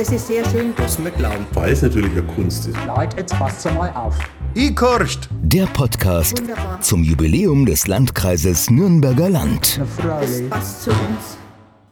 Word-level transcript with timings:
Das 0.00 0.10
ist 0.12 0.28
sehr 0.28 0.42
schön. 0.48 0.72
Das 0.76 0.98
nicht 0.98 1.18
glauben, 1.18 1.46
weil 1.52 1.74
es 1.74 1.82
natürlich 1.82 2.12
eine 2.12 2.22
Kunst 2.22 2.66
ist. 2.66 2.76
Leute, 2.86 3.18
jetzt 3.18 3.34
passt 3.34 3.66
mal 3.66 3.90
auf. 3.94 4.18
Ich 4.54 4.74
korcht. 4.74 5.28
Der 5.42 5.66
Podcast 5.66 6.40
Wunderbar. 6.40 6.80
zum 6.80 7.04
Jubiläum 7.04 7.66
des 7.66 7.86
Landkreises 7.86 8.70
Nürnberger 8.70 9.28
Land. 9.28 9.78
Das 9.78 10.48
passt 10.48 10.84
zu 10.84 10.90
uns. 10.90 11.39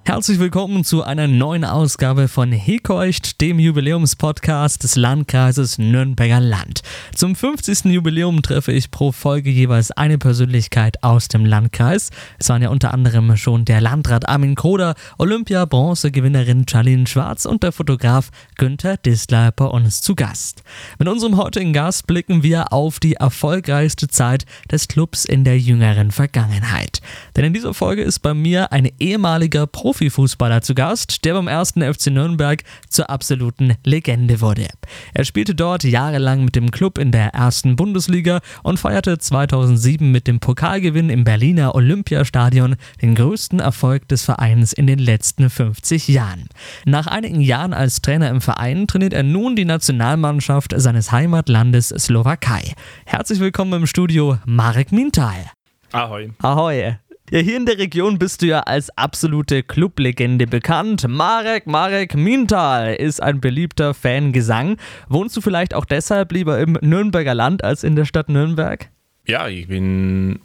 Herzlich 0.08 0.38
willkommen 0.38 0.84
zu 0.84 1.04
einer 1.04 1.29
neuen 1.29 1.66
Ausgabe 1.66 2.29
von 2.29 2.50
Hekeucht, 2.50 3.43
dem 3.43 3.58
Jubiläumspodcast 3.58 4.82
des 4.82 4.96
Landkreises 4.96 5.77
Nürnberger 5.77 6.40
Land. 6.40 6.80
Zum 7.14 7.36
50. 7.36 7.84
Jubiläum 7.84 8.40
treffe 8.40 8.72
ich 8.72 8.90
pro 8.90 9.12
Folge 9.12 9.50
jeweils 9.50 9.90
eine 9.90 10.16
Persönlichkeit 10.16 11.04
aus 11.04 11.29
dem 11.29 11.44
Landkreis. 11.44 12.08
Es 12.39 12.48
waren 12.48 12.62
ja 12.62 12.71
unter 12.71 12.94
anderem 12.94 13.36
schon 13.36 13.66
der 13.66 13.82
Landrat 13.82 14.26
Armin 14.26 14.54
Kroder, 14.54 14.94
Olympia-Bronzegewinnerin 15.18 16.64
Charlene 16.66 17.06
Schwarz 17.06 17.45
und 17.45 17.62
der 17.62 17.72
Fotograf 17.72 18.30
Günther 18.56 18.96
Distler 18.96 19.53
bei 19.53 19.67
uns 19.67 20.00
zu 20.00 20.14
Gast. 20.14 20.62
Mit 20.98 21.09
unserem 21.09 21.36
heutigen 21.36 21.75
Gast 21.75 22.06
blicken 22.06 22.43
wir 22.43 22.72
auf 22.72 22.98
die 22.98 23.17
erfolgreichste 23.17 24.09
Zeit 24.09 24.46
des 24.72 24.89
Clubs 24.89 25.26
in 25.26 25.45
der 25.45 25.59
jüngeren 25.59 26.12
Vergangenheit. 26.12 27.03
Denn 27.36 27.45
in 27.45 27.53
dieser 27.53 27.75
Folge 27.75 28.00
ist 28.00 28.20
bei 28.20 28.32
mir 28.32 28.72
ein 28.72 28.90
ehemaliger 28.98 29.67
Profifußballer 29.98 30.62
zu 30.62 30.76
Gast, 30.76 31.25
der 31.25 31.34
beim 31.34 31.48
ersten 31.48 31.82
FC 31.82 32.12
Nürnberg 32.12 32.62
zur 32.89 33.11
absoluten 33.11 33.75
Legende 33.84 34.41
wurde. 34.41 34.69
Er 35.12 35.25
spielte 35.25 35.56
dort 35.56 35.83
jahrelang 35.83 36.44
mit 36.44 36.55
dem 36.55 36.70
Club 36.70 36.98
in 36.98 37.11
der 37.11 37.34
ersten 37.34 37.75
Bundesliga 37.75 38.39
und 38.62 38.78
feierte 38.78 39.19
2007 39.19 40.12
mit 40.12 40.28
dem 40.28 40.39
Pokalgewinn 40.39 41.11
im 41.11 41.25
Berliner 41.25 41.75
Olympiastadion 41.75 42.77
den 43.03 43.16
größten 43.16 43.58
Erfolg 43.58 44.06
des 44.06 44.25
Vereins 44.25 44.72
in 44.72 44.86
den 44.86 45.00
letzten 45.00 45.50
50 45.50 46.06
Jahren. 46.06 46.48
Nach 46.84 47.08
einigen 47.08 47.41
Jahren 47.41 47.75
als 47.75 48.00
Trainer 48.00 48.30
im 48.30 48.41
Verein 48.41 48.86
trainiert 48.86 49.12
er 49.12 49.25
nun 49.25 49.56
die 49.56 49.64
Nationalmannschaft 49.64 50.75
seines 50.77 51.11
Heimatlandes 51.11 51.89
Slowakei. 51.89 52.75
Herzlich 53.05 53.41
willkommen 53.41 53.73
im 53.73 53.86
Studio 53.89 54.39
Marek 54.47 54.92
Mintal. 54.92 55.51
Ahoi. 55.91 56.30
Ahoi. 56.41 56.98
Ja, 57.31 57.41
hier 57.41 57.59
in 57.59 57.67
der 57.67 57.77
Region 57.77 58.19
bist 58.19 58.41
du 58.41 58.47
ja 58.47 58.61
als 58.61 58.89
absolute 58.97 59.62
Clublegende 59.62 60.47
bekannt. 60.47 61.07
Marek 61.07 61.67
Marek 61.67 62.15
Mintal 62.15 62.95
ist 62.95 63.23
ein 63.23 63.43
beliebter 63.43 63.93
Fangesang. 63.93 64.79
Wohnst 65.11 65.37
du 65.37 65.43
vielleicht 65.43 65.75
auch 65.75 65.85
deshalb 65.85 66.33
lieber 66.33 66.59
im 66.59 66.79
Nürnberger 66.81 67.35
Land 67.35 67.62
als 67.62 67.85
in 67.85 67.97
der 67.97 68.07
Stadt 68.07 68.31
Nürnberg? 68.31 68.89
Ja, 69.27 69.47
ich 69.47 69.69
bin 69.69 70.41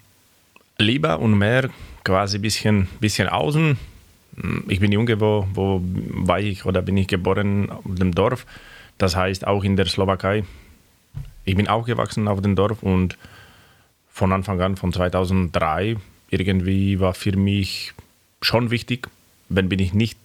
lieber 0.77 1.19
und 1.19 1.37
mehr 1.37 1.69
quasi 2.03 2.39
ein 2.39 2.41
bisschen, 2.41 2.89
bisschen 2.99 3.29
außen. 3.29 3.77
Ich 4.67 4.81
bin 4.81 4.91
Junge, 4.91 5.21
wo, 5.21 5.47
wo 5.53 5.81
war 5.85 6.41
ich 6.41 6.65
oder 6.65 6.81
bin 6.81 6.97
ich 6.97 7.07
geboren 7.07 7.69
auf 7.69 7.83
dem 7.85 8.13
Dorf. 8.13 8.45
Das 8.97 9.15
heißt 9.15 9.47
auch 9.47 9.63
in 9.63 9.77
der 9.77 9.85
Slowakei. 9.85 10.43
Ich 11.45 11.55
bin 11.55 11.69
aufgewachsen 11.69 12.27
auf 12.27 12.41
dem 12.41 12.57
Dorf 12.57 12.83
und 12.83 13.17
von 14.09 14.33
Anfang 14.33 14.59
an, 14.59 14.75
von 14.75 14.91
2003, 14.91 15.95
irgendwie 16.33 16.99
war 16.99 17.13
für 17.13 17.35
mich 17.37 17.93
schon 18.41 18.71
wichtig, 18.71 19.09
wenn 19.49 19.69
bin 19.69 19.79
ich 19.79 19.93
nicht 19.93 20.17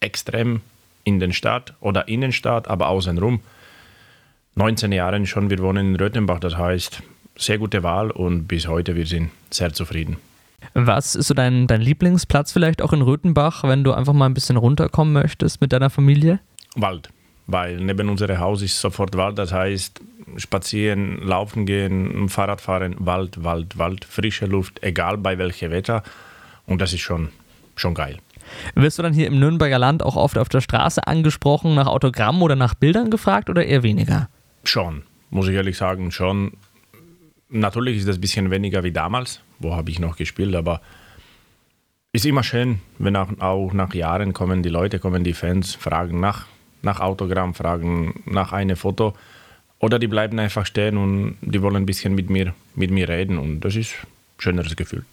extrem 0.00 0.60
in 1.04 1.20
den 1.20 1.32
Stadt 1.32 1.74
oder 1.80 2.08
Innenstadt, 2.08 2.68
aber 2.68 2.88
außenrum. 2.88 3.40
19 4.56 4.92
Jahre 4.92 5.24
schon, 5.26 5.48
wir 5.48 5.60
wohnen 5.60 5.94
in 5.94 5.96
Röthenbach, 5.96 6.40
das 6.40 6.56
heißt, 6.56 7.02
sehr 7.36 7.58
gute 7.58 7.82
Wahl 7.82 8.10
und 8.10 8.46
bis 8.46 8.66
heute 8.66 8.96
wir 8.96 9.06
sind 9.06 9.30
sehr 9.50 9.72
zufrieden. 9.72 10.16
Was 10.74 11.14
ist 11.14 11.28
so 11.28 11.34
dein, 11.34 11.66
dein 11.66 11.80
Lieblingsplatz 11.80 12.52
vielleicht 12.52 12.82
auch 12.82 12.92
in 12.92 13.00
Röthenbach, 13.00 13.64
wenn 13.64 13.84
du 13.84 13.92
einfach 13.92 14.12
mal 14.12 14.26
ein 14.26 14.34
bisschen 14.34 14.56
runterkommen 14.56 15.12
möchtest 15.14 15.60
mit 15.60 15.72
deiner 15.72 15.88
Familie? 15.88 16.40
Wald, 16.76 17.08
weil 17.52 17.76
neben 17.78 18.08
unserem 18.08 18.38
Haus 18.38 18.62
ist 18.62 18.80
sofort 18.80 19.16
Wald, 19.16 19.38
das 19.38 19.52
heißt 19.52 20.00
spazieren, 20.36 21.20
laufen 21.26 21.66
gehen, 21.66 22.28
Fahrrad 22.28 22.60
fahren, 22.60 22.94
Wald, 22.98 23.42
Wald, 23.42 23.78
Wald, 23.78 24.04
frische 24.04 24.46
Luft, 24.46 24.82
egal 24.82 25.18
bei 25.18 25.38
welchem 25.38 25.70
Wetter 25.70 26.02
und 26.66 26.80
das 26.80 26.92
ist 26.92 27.00
schon, 27.00 27.30
schon 27.76 27.94
geil. 27.94 28.18
Wirst 28.74 28.98
du 28.98 29.02
dann 29.02 29.12
hier 29.12 29.26
im 29.26 29.38
Nürnberger 29.38 29.78
Land 29.78 30.02
auch 30.02 30.16
oft 30.16 30.38
auf 30.38 30.48
der 30.48 30.60
Straße 30.60 31.06
angesprochen, 31.06 31.74
nach 31.74 31.86
Autogrammen 31.86 32.42
oder 32.42 32.56
nach 32.56 32.74
Bildern 32.74 33.10
gefragt 33.10 33.50
oder 33.50 33.64
eher 33.64 33.82
weniger? 33.82 34.28
Schon, 34.64 35.02
muss 35.30 35.48
ich 35.48 35.54
ehrlich 35.54 35.76
sagen, 35.76 36.10
schon. 36.10 36.52
Natürlich 37.48 37.98
ist 37.98 38.08
das 38.08 38.18
ein 38.18 38.20
bisschen 38.20 38.50
weniger 38.50 38.84
wie 38.84 38.92
damals, 38.92 39.40
wo 39.58 39.74
habe 39.74 39.90
ich 39.90 39.98
noch 39.98 40.16
gespielt, 40.16 40.54
aber 40.54 40.80
ist 42.12 42.26
immer 42.26 42.42
schön, 42.42 42.80
wenn 42.98 43.16
auch, 43.16 43.28
auch 43.38 43.72
nach 43.72 43.94
Jahren 43.94 44.32
kommen 44.32 44.62
die 44.62 44.68
Leute, 44.68 44.98
kommen 44.98 45.24
die 45.24 45.32
Fans, 45.32 45.74
fragen 45.74 46.20
nach, 46.20 46.46
nach 46.82 47.00
Autogramm, 47.00 47.54
fragen 47.54 48.22
nach 48.26 48.52
einem 48.52 48.76
Foto 48.76 49.14
oder 49.78 49.98
die 49.98 50.08
bleiben 50.08 50.38
einfach 50.38 50.66
stehen 50.66 50.96
und 50.96 51.36
die 51.40 51.62
wollen 51.62 51.76
ein 51.76 51.86
bisschen 51.86 52.14
mit 52.14 52.30
mir, 52.30 52.54
mit 52.74 52.90
mir 52.90 53.08
reden 53.08 53.38
und 53.38 53.60
das 53.60 53.76
ist 53.76 53.94
ein 53.94 54.06
schöneres 54.42 54.76
Gefühl. 54.76 55.04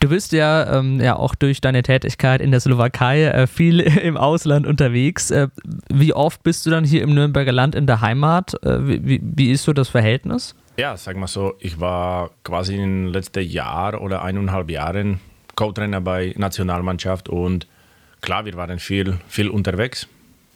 Du 0.00 0.08
bist 0.08 0.32
ja, 0.32 0.78
ähm, 0.78 1.00
ja 1.00 1.16
auch 1.16 1.34
durch 1.34 1.60
deine 1.60 1.82
Tätigkeit 1.82 2.40
in 2.40 2.50
der 2.50 2.60
Slowakei 2.60 3.24
äh, 3.24 3.46
viel 3.46 3.80
im 4.02 4.16
Ausland 4.16 4.66
unterwegs. 4.66 5.30
Äh, 5.30 5.48
wie 5.90 6.12
oft 6.14 6.42
bist 6.42 6.64
du 6.66 6.70
dann 6.70 6.84
hier 6.84 7.02
im 7.02 7.14
Nürnberger 7.14 7.52
Land 7.52 7.74
in 7.74 7.86
der 7.86 8.00
Heimat? 8.00 8.54
Äh, 8.62 8.86
wie, 8.86 9.06
wie- 9.06 9.20
wie 9.22 9.50
ist 9.50 9.64
so 9.64 9.72
das 9.72 9.88
Verhältnis? 9.88 10.54
Ja, 10.76 10.96
sag 10.96 11.16
mal 11.16 11.26
so, 11.26 11.54
ich 11.58 11.78
war 11.80 12.30
quasi 12.44 12.74
in 12.74 12.80
den 12.80 13.06
letzten 13.08 13.42
Jahr 13.46 14.00
oder 14.00 14.22
eineinhalb 14.22 14.70
Jahren 14.70 15.20
Co-Trainer 15.56 16.00
bei 16.00 16.32
Nationalmannschaft 16.38 17.28
und 17.28 17.66
klar, 18.22 18.46
wir 18.46 18.54
waren 18.54 18.78
viel, 18.78 19.18
viel 19.28 19.48
unterwegs. 19.50 20.08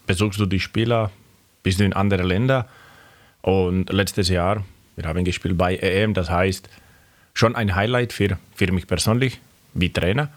Besuchst 0.06 0.38
du 0.38 0.46
die 0.46 0.60
Spieler, 0.60 1.10
bist 1.62 1.80
du 1.80 1.84
in 1.84 1.92
andere 1.92 2.22
Länder 2.22 2.68
und 3.42 3.90
letztes 3.90 4.28
Jahr, 4.28 4.64
wir 4.96 5.04
haben 5.04 5.24
gespielt 5.24 5.58
bei 5.58 5.76
EM, 5.76 6.14
das 6.14 6.30
heißt 6.30 6.68
schon 7.34 7.56
ein 7.56 7.74
Highlight 7.74 8.12
für, 8.12 8.38
für 8.54 8.70
mich 8.72 8.86
persönlich, 8.86 9.40
wie 9.74 9.90
Trainer. 9.90 10.28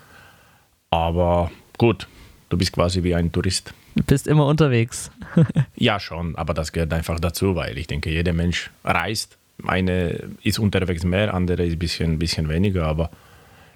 Aber 0.90 1.52
gut, 1.78 2.08
du 2.50 2.58
bist 2.58 2.74
quasi 2.74 3.04
wie 3.04 3.16
ein 3.16 3.32
Tourist. 3.32 3.74
Du 3.96 4.04
bist 4.04 4.28
immer 4.28 4.46
unterwegs. 4.46 5.12
Ja, 5.76 6.00
schon, 6.00 6.36
aber 6.36 6.56
das 6.56 6.72
gehört 6.72 6.92
einfach 6.92 7.20
dazu, 7.20 7.56
weil 7.56 7.78
ich 7.78 7.86
denke, 7.86 8.10
jeder 8.10 8.34
Mensch 8.34 8.72
reist. 8.84 9.38
Eine 9.66 10.30
ist 10.44 10.58
unterwegs 10.58 11.04
mehr, 11.04 11.34
andere 11.34 11.64
ist 11.66 11.74
ein 11.74 11.80
bisschen, 11.80 12.20
bisschen 12.20 12.50
weniger, 12.50 12.86
aber 12.86 13.12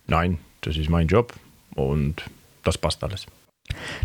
nein, 0.07 0.39
das 0.61 0.77
ist 0.77 0.89
mein 0.89 1.07
Job 1.07 1.33
und 1.75 2.23
das 2.63 2.77
passt 2.77 3.03
alles. 3.03 3.27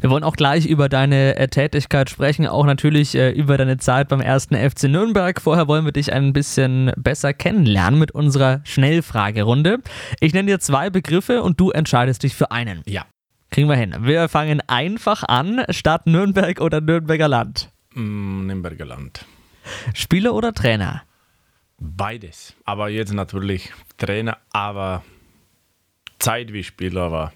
Wir 0.01 0.11
wollen 0.11 0.25
auch 0.25 0.37
gleich 0.37 0.67
über 0.67 0.89
deine 0.89 1.37
äh, 1.37 1.49
Tätigkeit 1.49 2.11
sprechen, 2.11 2.47
auch 2.47 2.65
natürlich 2.67 3.15
äh, 3.15 3.31
über 3.31 3.57
deine 3.57 3.79
Zeit 3.79 4.09
beim 4.09 4.21
ersten 4.21 4.55
FC 4.55 4.85
Nürnberg. 4.85 5.41
Vorher 5.41 5.69
wollen 5.69 5.85
wir 5.85 5.93
dich 5.93 6.13
ein 6.13 6.33
bisschen 6.33 6.93
besser 6.97 7.33
kennenlernen 7.33 7.99
mit 7.99 8.13
unserer 8.13 8.61
Schnellfragerunde. 8.65 9.79
Ich 10.21 10.33
nenne 10.35 10.51
dir 10.51 10.61
zwei 10.61 10.91
Begriffe 10.91 11.43
und 11.43 11.59
du 11.61 11.71
entscheidest 11.71 12.23
dich 12.23 12.35
für 12.35 12.51
einen. 12.51 12.83
Ja, 12.87 13.07
Kriegen 13.51 13.69
wir 13.69 13.77
hin. 13.77 13.95
Wir 14.01 14.29
fangen 14.29 14.61
einfach 14.67 15.23
an. 15.23 15.65
Stadt 15.71 16.07
Nürnberg 16.07 16.61
oder 16.61 16.81
Nürnberger 16.81 17.29
Land? 17.29 17.71
mm, 17.95 18.47
Nürnberger 18.47 18.85
Land. 18.85 19.25
Spieler 19.95 20.35
oder 20.35 20.53
Trainer? 20.53 21.03
Beides. 21.79 22.55
Aber 22.65 22.89
jetzt 22.89 23.13
natürlich 23.13 23.73
Trainer, 23.99 24.39
aber 24.53 25.03
Zeit 26.19 26.53
wie 26.53 26.65
Spieler 26.65 27.13
war 27.13 27.33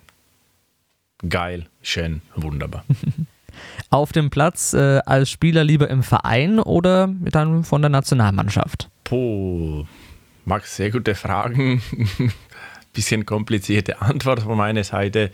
geil, 1.29 1.67
schön, 1.83 2.23
wunderbar. 2.37 2.85
Auf 3.91 4.13
dem 4.13 4.31
Platz 4.31 4.73
äh, 4.75 5.01
als 5.05 5.31
Spieler 5.31 5.65
lieber 5.65 5.89
im 5.91 6.03
Verein 6.03 6.61
oder 6.61 7.09
dann 7.09 7.65
von 7.65 7.83
der 7.83 7.89
Nationalmannschaft? 7.89 8.89
Puh, 9.05 9.85
Max, 10.45 10.77
sehr 10.77 10.91
gute 10.91 11.15
Fragen. 11.15 11.83
Bisschen 12.93 13.27
komplizierte 13.27 14.01
Antwort 14.01 14.41
von 14.41 14.57
meiner 14.57 14.85
Seite. 14.85 15.31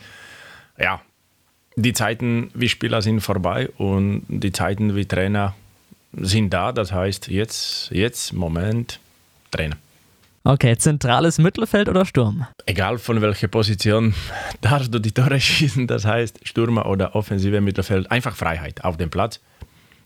Ja, 0.79 1.01
die 1.77 1.93
Zeiten 1.93 2.51
wie 2.55 2.69
Spieler 2.69 3.03
sind 3.03 3.21
vorbei 3.21 3.69
und 3.77 4.25
die 4.29 4.53
Zeiten 4.53 4.97
wie 4.97 5.05
Trainer 5.05 5.55
sind 6.12 6.53
da. 6.53 6.73
Das 6.73 6.93
heißt, 6.93 7.29
jetzt, 7.29 7.91
jetzt, 7.91 8.32
Moment, 8.32 8.99
Trainer. 9.50 9.77
Okay, 10.46 10.76
zentrales 10.76 11.38
Mittelfeld 11.38 11.88
oder 11.88 12.04
Sturm? 12.04 12.46
Egal 12.66 12.98
von 12.98 13.20
welcher 13.20 13.48
Position 13.48 14.14
darfst 14.60 14.94
du 14.94 15.00
die 15.00 15.10
Tore 15.10 15.40
schießen, 15.40 15.88
das 15.88 16.04
heißt 16.04 16.46
Stürmer 16.46 16.87
oder 16.87 17.16
offensive 17.16 17.60
Mittelfeld, 17.60 18.08
einfach 18.12 18.37
Freiheit 18.37 18.84
auf 18.84 18.96
dem 18.96 19.10
Platz. 19.10 19.40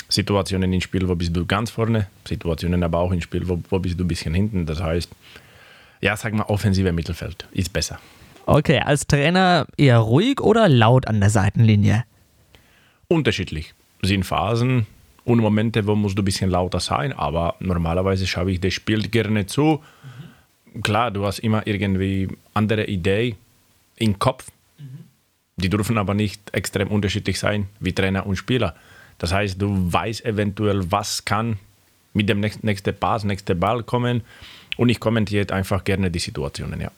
Situationen 0.09 0.73
im 0.73 0.81
Spiel, 0.81 1.07
wo 1.07 1.15
bist 1.15 1.37
du 1.37 1.45
ganz 1.45 1.71
vorne, 1.71 2.07
Situationen 2.27 2.83
aber 2.83 3.01
auch 3.01 3.13
im 3.13 3.21
Spiel, 3.21 3.47
wo, 3.47 3.61
wo 3.69 3.79
bist 3.81 4.01
du 4.01 4.05
ein 4.05 4.09
bisschen 4.09 4.33
hinten. 4.33 4.65
Das 4.65 4.83
heißt, 4.83 5.11
ja, 6.01 6.17
sag 6.17 6.33
mal, 6.33 6.45
offensive 6.45 6.91
Mittelfeld 6.91 7.47
ist 7.53 7.71
besser. 7.71 8.01
Okay, 8.47 8.79
als 8.79 9.07
Trainer 9.07 9.67
eher 9.77 9.99
ruhig 9.99 10.41
oder 10.41 10.71
laut 10.71 11.07
an 11.07 11.21
der 11.21 11.29
Seitenlinie? 11.29 12.05
Unterschiedlich. 13.09 13.75
Sind 14.01 14.25
Phasen 14.25 14.87
und 15.27 15.41
Momente, 15.41 15.87
wo 15.87 15.95
musst 15.95 16.17
du 16.17 16.23
ein 16.23 16.25
bisschen 16.25 16.51
lauter 16.51 16.81
sein, 16.81 17.13
aber 17.13 17.57
normalerweise 17.61 18.27
schaue 18.27 18.53
ich 18.53 18.61
das 18.61 18.73
Spiel 18.73 19.03
gerne 19.09 19.45
zu. 19.45 19.83
Klar, 20.83 21.11
du 21.11 21.27
hast 21.27 21.41
immer 21.41 21.67
irgendwie 21.67 22.29
andere 22.55 22.85
Ideen 22.85 23.37
im 23.97 24.19
Kopf. 24.19 24.47
Die 25.57 25.69
dürfen 25.69 25.99
aber 25.99 26.15
nicht 26.15 26.55
extrem 26.55 26.89
unterschiedlich 26.89 27.39
sein 27.39 27.67
wie 27.81 27.93
Trainer 27.93 28.27
und 28.27 28.37
Spieler. 28.37 28.75
Das 29.19 29.33
heißt, 29.33 29.61
du 29.61 29.93
weißt 29.93 30.25
eventuell, 30.25 30.91
was 30.91 31.25
kann 31.25 31.59
mit 32.15 32.29
dem 32.29 32.41
nächsten 32.41 32.67
nächste 32.67 32.93
Pass, 32.93 33.25
nächste 33.25 33.55
Ball 33.55 33.83
kommen. 33.83 34.23
Und 34.77 34.89
ich 34.89 35.01
kommentiere 35.01 35.53
einfach 35.53 35.85
gerne 35.85 36.11
die 36.11 36.19
Situationen, 36.19 36.81
ja. 36.81 36.91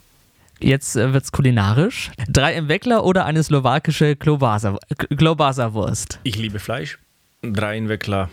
Jetzt 0.60 0.94
äh, 0.94 1.12
wird's 1.12 1.32
kulinarisch. 1.32 2.12
Drei 2.28 2.54
im 2.54 2.68
Weckler 2.68 3.04
oder 3.04 3.26
eine 3.26 3.42
slowakische 3.42 4.14
Klobasa-Wurst? 4.14 6.20
Ich 6.22 6.36
liebe 6.36 6.60
Fleisch. 6.60 6.98
Drei 7.42 7.76
Inweckler, 7.76 8.30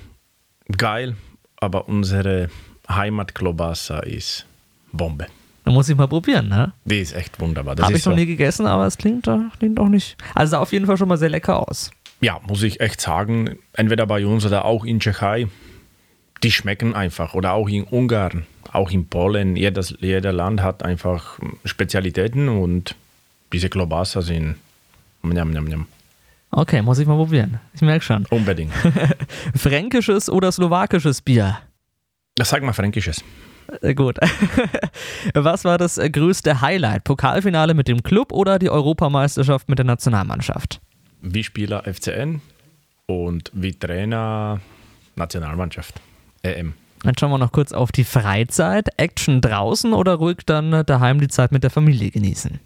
geil. 0.77 1.15
Aber 1.57 1.89
unsere 1.89 2.51
Heimat 2.87 3.33
Klobasa 3.33 4.01
ist 4.01 4.45
Bombe. 4.91 5.27
Da 5.65 5.71
muss 5.71 5.87
ich 5.89 5.95
mal 5.95 6.07
probieren, 6.07 6.47
ne? 6.49 6.73
Die 6.85 6.99
ist 6.99 7.13
echt 7.13 7.39
wunderbar. 7.39 7.75
Habe 7.77 7.93
ich 7.97 8.05
noch 8.05 8.13
so- 8.13 8.17
nie 8.17 8.25
gegessen, 8.25 8.65
aber 8.65 8.87
es 8.87 8.97
klingt, 8.97 9.29
klingt 9.59 9.79
auch 9.79 9.89
nicht. 9.89 10.17
Also 10.33 10.51
sah 10.51 10.59
auf 10.59 10.71
jeden 10.71 10.85
Fall 10.85 10.97
schon 10.97 11.07
mal 11.07 11.17
sehr 11.17 11.29
lecker 11.29 11.67
aus. 11.67 11.91
ja, 12.21 12.39
muss 12.47 12.63
ich 12.63 12.79
echt 12.81 12.99
sagen, 13.01 13.57
entweder 13.73 14.05
bei 14.07 14.25
uns 14.25 14.45
oder 14.45 14.65
auch 14.65 14.83
in 14.85 14.99
Tschechei, 14.99 15.47
die 16.43 16.51
schmecken 16.51 16.95
einfach. 16.95 17.33
Oder 17.33 17.53
auch 17.53 17.67
in 17.69 17.83
Ungarn, 17.83 18.45
auch 18.71 18.89
in 18.91 19.07
Polen. 19.07 19.55
Jedes, 19.55 19.95
jeder 19.99 20.31
Land 20.31 20.61
hat 20.61 20.83
einfach 20.83 21.37
Spezialitäten 21.65 22.49
und 22.49 22.95
diese 23.53 23.69
Klobasa 23.69 24.21
sind 24.21 24.55
njam, 25.21 25.51
njam, 25.51 25.65
njam. 25.65 25.87
Okay, 26.51 26.81
muss 26.81 26.97
ich 26.99 27.05
mal 27.07 27.15
probieren. 27.15 27.59
Ich 27.73 27.81
merke 27.81 28.03
schon. 28.03 28.25
unbedingt. 28.31 28.73
Fränkisches 29.55 30.29
oder 30.29 30.51
slowakisches 30.51 31.21
Bier? 31.21 31.59
Das 32.35 32.49
sag 32.49 32.63
mal 32.63 32.73
Fränkisches. 32.73 33.23
Äh, 33.81 33.93
Gut. 33.93 34.17
Was 35.33 35.65
war 35.65 35.77
das 35.77 35.97
äh, 35.97 36.09
größte 36.09 36.61
Highlight? 36.61 37.03
Pokalfinale 37.03 37.73
mit 37.73 37.87
dem 37.87 38.03
Club 38.03 38.31
oder 38.31 38.59
die 38.59 38.69
Europameisterschaft 38.69 39.69
mit 39.69 39.79
der 39.79 39.85
Nationalmannschaft? 39.85 40.81
Wie 41.21 41.43
Spieler 41.43 41.83
FCN 41.83 42.41
und 43.05 43.51
wie 43.53 43.73
Trainer 43.73 44.61
Nationalmannschaft. 45.15 45.99
EM. 46.43 46.73
Dann 47.03 47.15
schauen 47.17 47.31
wir 47.31 47.37
noch 47.37 47.51
kurz 47.51 47.71
auf 47.71 47.91
die 47.91 48.03
Freizeit. 48.03 48.89
Action 48.97 49.41
draußen 49.41 49.93
oder 49.93 50.15
ruhig 50.15 50.39
dann 50.45 50.73
äh, 50.73 50.83
daheim 50.83 51.19
die 51.19 51.27
Zeit 51.27 51.51
mit 51.51 51.63
der 51.63 51.69
Familie 51.69 52.11
genießen? 52.11 52.59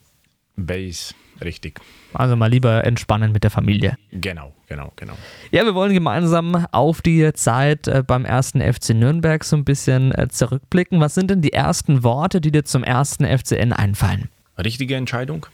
Base, 0.55 1.13
richtig. 1.43 1.79
Also 2.13 2.35
mal 2.35 2.47
lieber 2.49 2.83
entspannen 2.83 3.31
mit 3.31 3.43
der 3.43 3.51
Familie. 3.51 3.97
Genau, 4.11 4.53
genau, 4.67 4.91
genau. 4.95 5.17
Ja, 5.51 5.65
wir 5.65 5.75
wollen 5.75 5.93
gemeinsam 5.93 6.67
auf 6.71 7.01
die 7.01 7.31
Zeit 7.33 7.87
äh, 7.87 8.03
beim 8.05 8.25
ersten 8.25 8.61
FC 8.61 8.89
Nürnberg 8.89 9.43
so 9.43 9.55
ein 9.55 9.65
bisschen 9.65 10.11
äh, 10.13 10.27
zurückblicken. 10.29 10.99
Was 10.99 11.15
sind 11.15 11.29
denn 11.29 11.41
die 11.41 11.53
ersten 11.53 12.03
Worte, 12.03 12.41
die 12.41 12.51
dir 12.51 12.65
zum 12.65 12.83
ersten 12.83 13.25
FCN 13.25 13.73
einfallen? 13.73 14.29
Richtige 14.57 14.95
Entscheidung. 14.95 15.47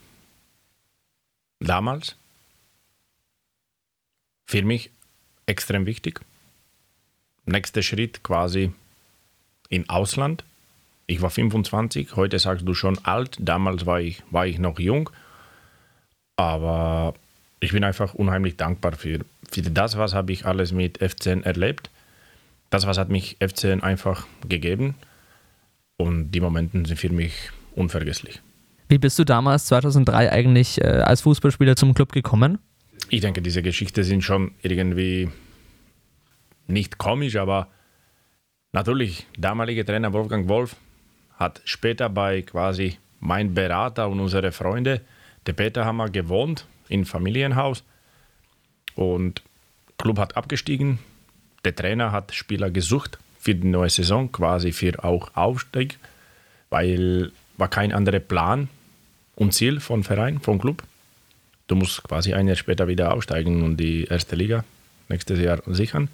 Damals. 1.60 2.16
Für 4.46 4.64
mich 4.64 4.92
extrem 5.46 5.86
wichtig. 5.86 6.22
Nächster 7.46 7.82
Schritt 7.82 8.24
quasi 8.24 8.72
im 9.70 9.90
Ausland. 9.90 10.44
Ich 11.08 11.22
war 11.22 11.32
25, 11.32 12.16
heute 12.16 12.38
sagst 12.38 12.68
du 12.68 12.76
schon 12.76 12.98
alt. 13.00 13.38
Damals 13.40 13.86
war 13.88 14.00
ich, 14.00 14.22
war 14.30 14.46
ich 14.46 14.60
noch 14.60 14.80
jung. 14.80 15.10
Aber 16.40 17.16
ich 17.60 17.74
bin 17.74 17.84
einfach 17.84 18.14
unheimlich 18.14 18.56
dankbar 18.56 18.94
für, 18.94 19.20
für 19.52 19.62
das, 19.62 19.98
was 19.98 20.14
habe 20.14 20.32
ich 20.32 20.46
alles 20.46 20.72
mit 20.72 20.98
FCN 21.00 21.44
erlebt. 21.44 21.90
Das, 22.70 22.88
was 22.88 22.98
hat 22.98 23.10
mich 23.10 23.36
FCN 23.46 23.84
einfach 23.84 24.26
gegeben. 24.48 24.96
Und 25.98 26.32
die 26.32 26.40
Momente 26.40 26.88
sind 26.88 26.98
für 26.98 27.10
mich 27.10 27.34
unvergesslich. 27.76 28.40
Wie 28.88 28.98
bist 28.98 29.20
du 29.20 29.26
damals 29.26 29.66
2003 29.66 30.32
eigentlich 30.32 30.80
äh, 30.80 30.86
als 30.86 31.20
Fußballspieler 31.22 31.76
zum 31.76 31.94
Club 31.94 32.14
gekommen? 32.14 32.60
Ich 33.10 33.20
denke, 33.20 33.42
diese 33.42 33.62
Geschichten 33.62 34.06
sind 34.06 34.24
schon 34.24 34.52
irgendwie 34.62 35.28
nicht 36.68 36.98
komisch, 36.98 37.36
aber 37.36 37.68
natürlich, 38.72 39.28
damaliger 39.38 39.84
Trainer 39.84 40.14
Wolfgang 40.14 40.48
Wolf 40.48 40.78
hat 41.38 41.60
später 41.66 42.08
bei 42.08 42.44
quasi 42.44 42.98
mein 43.20 43.54
Berater 43.54 44.08
und 44.08 44.22
unsere 44.22 44.54
Freunde, 44.54 45.02
der 45.46 45.54
Peter 45.54 45.86
Hammer, 45.86 46.10
gewohnt 46.10 46.66
im 46.90 47.06
Familienhaus 47.06 47.84
und 48.96 49.42
Club 49.98 50.18
hat 50.18 50.38
abgestiegen. 50.38 51.00
Der 51.66 51.76
Trainer 51.76 52.12
hat 52.12 52.34
Spieler 52.34 52.72
gesucht 52.72 53.18
für 53.40 53.56
die 53.56 53.68
neue 53.68 53.90
Saison, 53.90 54.32
quasi 54.32 54.72
für 54.72 55.04
auch 55.04 55.36
Aufstieg, 55.36 55.98
weil 56.70 57.32
war 57.58 57.68
kein 57.68 57.92
anderer 57.92 58.20
Plan 58.20 58.70
und 59.36 59.54
Ziel 59.54 59.80
von 59.80 60.04
Verein, 60.04 60.40
vom 60.40 60.60
Club. 60.60 60.84
Du 61.68 61.76
musst 61.76 62.04
quasi 62.04 62.34
ein 62.34 62.48
Jahr 62.48 62.56
später 62.56 62.88
wieder 62.88 63.14
aufsteigen 63.14 63.64
und 63.64 63.78
die 63.78 64.06
erste 64.06 64.36
Liga 64.36 64.64
nächstes 65.10 65.40
Jahr 65.40 65.62
sichern. 65.66 66.08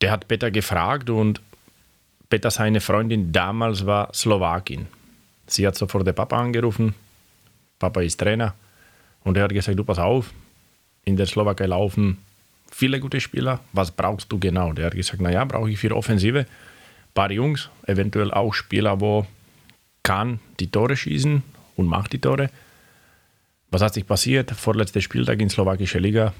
Der 0.00 0.10
hat 0.10 0.28
Peter 0.28 0.50
gefragt 0.50 1.10
und 1.10 1.40
Peter, 2.28 2.50
seine 2.50 2.80
Freundin 2.80 3.30
damals 3.30 3.86
war 3.86 4.12
Slowakin. 4.14 4.86
Sie 5.46 5.66
hat 5.66 5.76
sofort 5.76 6.06
den 6.06 6.14
Papa 6.14 6.40
angerufen. 6.40 6.94
Papa 7.82 8.00
ist 8.00 8.18
Trainer. 8.18 8.54
Und 9.24 9.36
er 9.36 9.44
hat 9.44 9.52
gesagt, 9.52 9.76
du 9.78 9.84
pass 9.84 9.98
auf, 9.98 10.32
in 11.04 11.16
der 11.16 11.26
Slowakei 11.26 11.66
laufen 11.66 12.18
viele 12.70 13.00
gute 13.00 13.20
Spieler. 13.20 13.58
Was 13.72 13.90
brauchst 13.90 14.30
du 14.30 14.38
genau? 14.38 14.72
Der 14.72 14.86
hat 14.86 14.94
gesagt, 14.94 15.20
naja, 15.20 15.44
brauche 15.44 15.70
ich 15.70 15.78
für 15.78 15.94
Offensive. 15.94 16.40
Ein 16.40 17.14
paar 17.14 17.32
Jungs, 17.32 17.70
eventuell 17.86 18.30
auch 18.32 18.54
Spieler, 18.54 19.00
wo 19.00 19.26
kann 20.04 20.38
die 20.60 20.70
Tore 20.70 20.96
schießen 20.96 21.42
und 21.76 21.86
macht 21.86 22.12
die 22.12 22.20
Tore. 22.20 22.50
Was 23.72 23.82
hat 23.82 23.94
sich 23.94 24.06
passiert? 24.06 24.52
Vorletzter 24.52 25.00
Spieltag 25.00 25.40
in 25.40 25.50
slowakischer 25.50 26.00
Liga. 26.00 26.32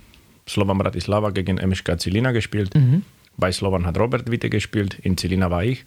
Slovan 0.49 0.79
Bratislava 0.79 1.31
gegen 1.31 1.59
MSK 1.59 1.99
Zilina 1.99 2.31
gespielt. 2.33 2.71
Bei 3.37 3.51
Slovan 3.51 3.85
hat 3.87 3.99
Robert 3.99 4.31
Witte 4.31 4.49
gespielt, 4.49 4.99
in 5.03 5.17
Zilina 5.17 5.51
war 5.51 5.65
ich. 5.65 5.85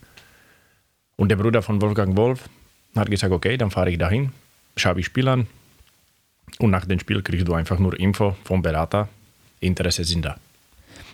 Und 1.16 1.30
der 1.30 1.36
Bruder 1.36 1.62
von 1.62 1.80
Wolfgang 1.80 2.16
Wolf 2.16 2.48
hat 2.94 3.10
gesagt, 3.10 3.32
okay, 3.32 3.56
dann 3.56 3.70
fahre 3.70 3.90
ich 3.90 3.98
dahin, 3.98 4.32
schaue 4.76 5.00
ich 5.00 5.06
Spiel 5.06 5.28
an 5.28 5.46
und 6.58 6.70
nach 6.70 6.84
dem 6.84 6.98
Spiel 6.98 7.22
kriegst 7.22 7.48
du 7.48 7.54
einfach 7.54 7.78
nur 7.78 7.98
Info 7.98 8.36
vom 8.44 8.62
Berater, 8.62 9.08
Interesse 9.60 10.04
sind 10.04 10.24
da. 10.24 10.36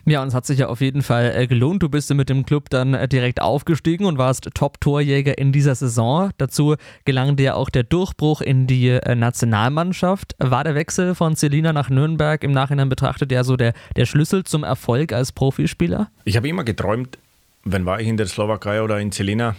Ja, 0.05 0.21
und 0.21 0.29
es 0.29 0.35
hat 0.35 0.47
sich 0.47 0.59
ja 0.59 0.67
auf 0.67 0.81
jeden 0.81 1.03
Fall 1.03 1.33
äh, 1.35 1.47
gelohnt. 1.47 1.83
Du 1.83 1.89
bist 1.89 2.13
mit 2.13 2.29
dem 2.29 2.45
Club 2.45 2.71
dann 2.71 2.93
äh, 2.93 3.07
direkt 3.07 3.41
aufgestiegen 3.41 4.05
und 4.05 4.19
warst 4.19 4.49
Top-Torjäger 4.53 5.39
in 5.39 5.53
dieser 5.53 5.77
Saison. 5.77 6.31
Dazu 6.39 6.75
gelang 7.05 7.37
dir 7.37 7.57
auch 7.57 7.71
der 7.71 7.85
Durchbruch 7.85 8.41
in 8.41 8.67
die 8.67 8.89
äh, 8.89 9.15
Nationalmannschaft. 9.15 10.35
War 10.39 10.65
der 10.65 10.75
Wechsel 10.75 11.15
von 11.15 11.37
Celina 11.37 11.73
nach 11.73 11.89
Nürnberg 11.89 12.43
im 12.43 12.51
Nachhinein 12.51 12.89
betrachtet 12.89 13.31
ja 13.31 13.45
so 13.45 13.57
der, 13.57 13.75
der 13.97 14.07
Schlüssel 14.07 14.43
zum 14.43 14.65
Erfolg 14.65 15.13
als 15.13 15.31
Profispieler? 15.31 16.11
Ich 16.25 16.37
habe 16.37 16.49
immer 16.49 16.65
geträumt, 16.65 17.19
wenn 17.63 17.87
war 17.87 18.01
ich 18.01 18.09
in 18.09 18.17
der 18.17 18.27
Slowakei 18.27 18.83
oder 18.83 18.99
in 18.99 19.13
Celina, 19.13 19.55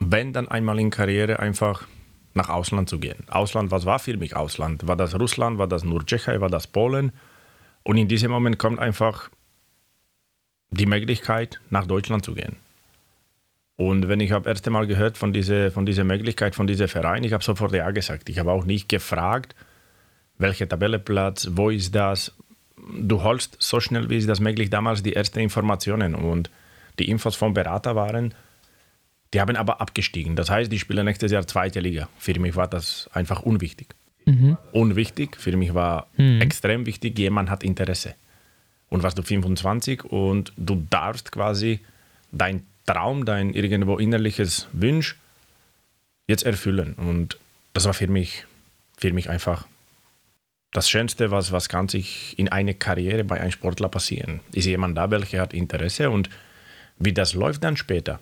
wenn 0.00 0.32
dann 0.32 0.48
einmal 0.48 0.80
in 0.80 0.90
Karriere 0.90 1.38
einfach 1.38 1.86
nach 2.34 2.48
Ausland 2.48 2.88
zu 2.88 2.98
gehen. 2.98 3.24
Ausland, 3.28 3.70
was 3.70 3.86
war 3.86 3.98
für 3.98 4.16
mich 4.16 4.36
Ausland? 4.36 4.86
War 4.86 4.96
das 4.96 5.18
Russland, 5.18 5.58
war 5.58 5.68
das 5.68 5.84
nur 5.84 6.04
Tschechei, 6.04 6.40
war 6.40 6.50
das 6.50 6.66
Polen? 6.66 7.12
Und 7.84 7.96
in 7.96 8.08
diesem 8.08 8.30
Moment 8.30 8.58
kommt 8.58 8.78
einfach 8.78 9.30
die 10.70 10.86
Möglichkeit, 10.86 11.60
nach 11.70 11.86
Deutschland 11.86 12.24
zu 12.24 12.34
gehen. 12.34 12.56
Und 13.76 14.08
wenn 14.08 14.20
ich 14.20 14.32
habe 14.32 14.48
erste 14.48 14.70
Mal 14.70 14.86
gehört 14.86 15.18
von 15.18 15.32
dieser, 15.32 15.70
von 15.70 15.86
dieser 15.86 16.04
Möglichkeit, 16.04 16.54
von 16.54 16.66
diesem 16.66 16.88
Verein, 16.88 17.24
ich 17.24 17.32
habe 17.32 17.42
sofort 17.42 17.72
ja 17.72 17.90
gesagt. 17.90 18.28
Ich 18.28 18.38
habe 18.38 18.52
auch 18.52 18.64
nicht 18.64 18.88
gefragt, 18.88 19.54
welcher 20.38 20.68
Tabellenplatz, 20.68 21.50
wo 21.52 21.70
ist 21.70 21.94
das. 21.94 22.32
Du 22.98 23.22
holst 23.22 23.56
so 23.60 23.80
schnell 23.80 24.10
wie 24.10 24.18
ist 24.18 24.28
das 24.28 24.40
möglich 24.40 24.70
damals 24.70 25.02
die 25.02 25.16
ersten 25.16 25.40
Informationen 25.40 26.14
und 26.14 26.50
die 26.98 27.08
Infos 27.08 27.34
vom 27.34 27.54
Berater 27.54 27.96
waren, 27.96 28.34
die 29.34 29.40
haben 29.40 29.56
aber 29.56 29.80
abgestiegen. 29.80 30.36
Das 30.36 30.48
heißt, 30.48 30.70
die 30.70 30.78
spielen 30.78 31.04
nächstes 31.04 31.32
Jahr 31.32 31.46
zweite 31.46 31.80
Liga. 31.80 32.08
Für 32.18 32.38
mich 32.38 32.54
war 32.54 32.68
das 32.68 33.10
einfach 33.12 33.42
unwichtig. 33.42 33.88
Unwichtig, 34.72 35.36
für 35.36 35.54
mich 35.56 35.74
war 35.74 36.06
extrem 36.16 36.86
wichtig, 36.86 37.18
jemand 37.18 37.50
hat 37.50 37.62
Interesse. 37.62 38.14
Und 38.88 39.02
warst 39.02 39.18
du 39.18 39.22
25 39.22 40.04
und 40.04 40.52
du 40.56 40.86
darfst 40.88 41.32
quasi 41.32 41.80
dein 42.32 42.64
Traum, 42.86 43.24
dein 43.24 43.52
irgendwo 43.52 43.98
innerliches 43.98 44.68
Wunsch 44.72 45.16
jetzt 46.26 46.44
erfüllen. 46.44 46.94
Und 46.94 47.38
das 47.72 47.84
war 47.84 47.94
für 47.94 48.06
mich, 48.06 48.46
für 48.96 49.12
mich 49.12 49.28
einfach 49.28 49.66
das 50.72 50.88
Schönste, 50.88 51.30
was, 51.30 51.52
was 51.52 51.68
kann 51.68 51.88
sich 51.88 52.38
in 52.38 52.48
einer 52.48 52.74
Karriere 52.74 53.24
bei 53.24 53.40
einem 53.40 53.52
Sportler 53.52 53.88
passieren. 53.88 54.40
Ist 54.52 54.66
jemand 54.66 54.96
da, 54.96 55.10
welcher 55.10 55.40
hat 55.40 55.52
Interesse 55.54 56.10
und 56.10 56.30
wie 56.98 57.12
das 57.12 57.34
läuft 57.34 57.64
dann 57.64 57.76
später, 57.76 58.20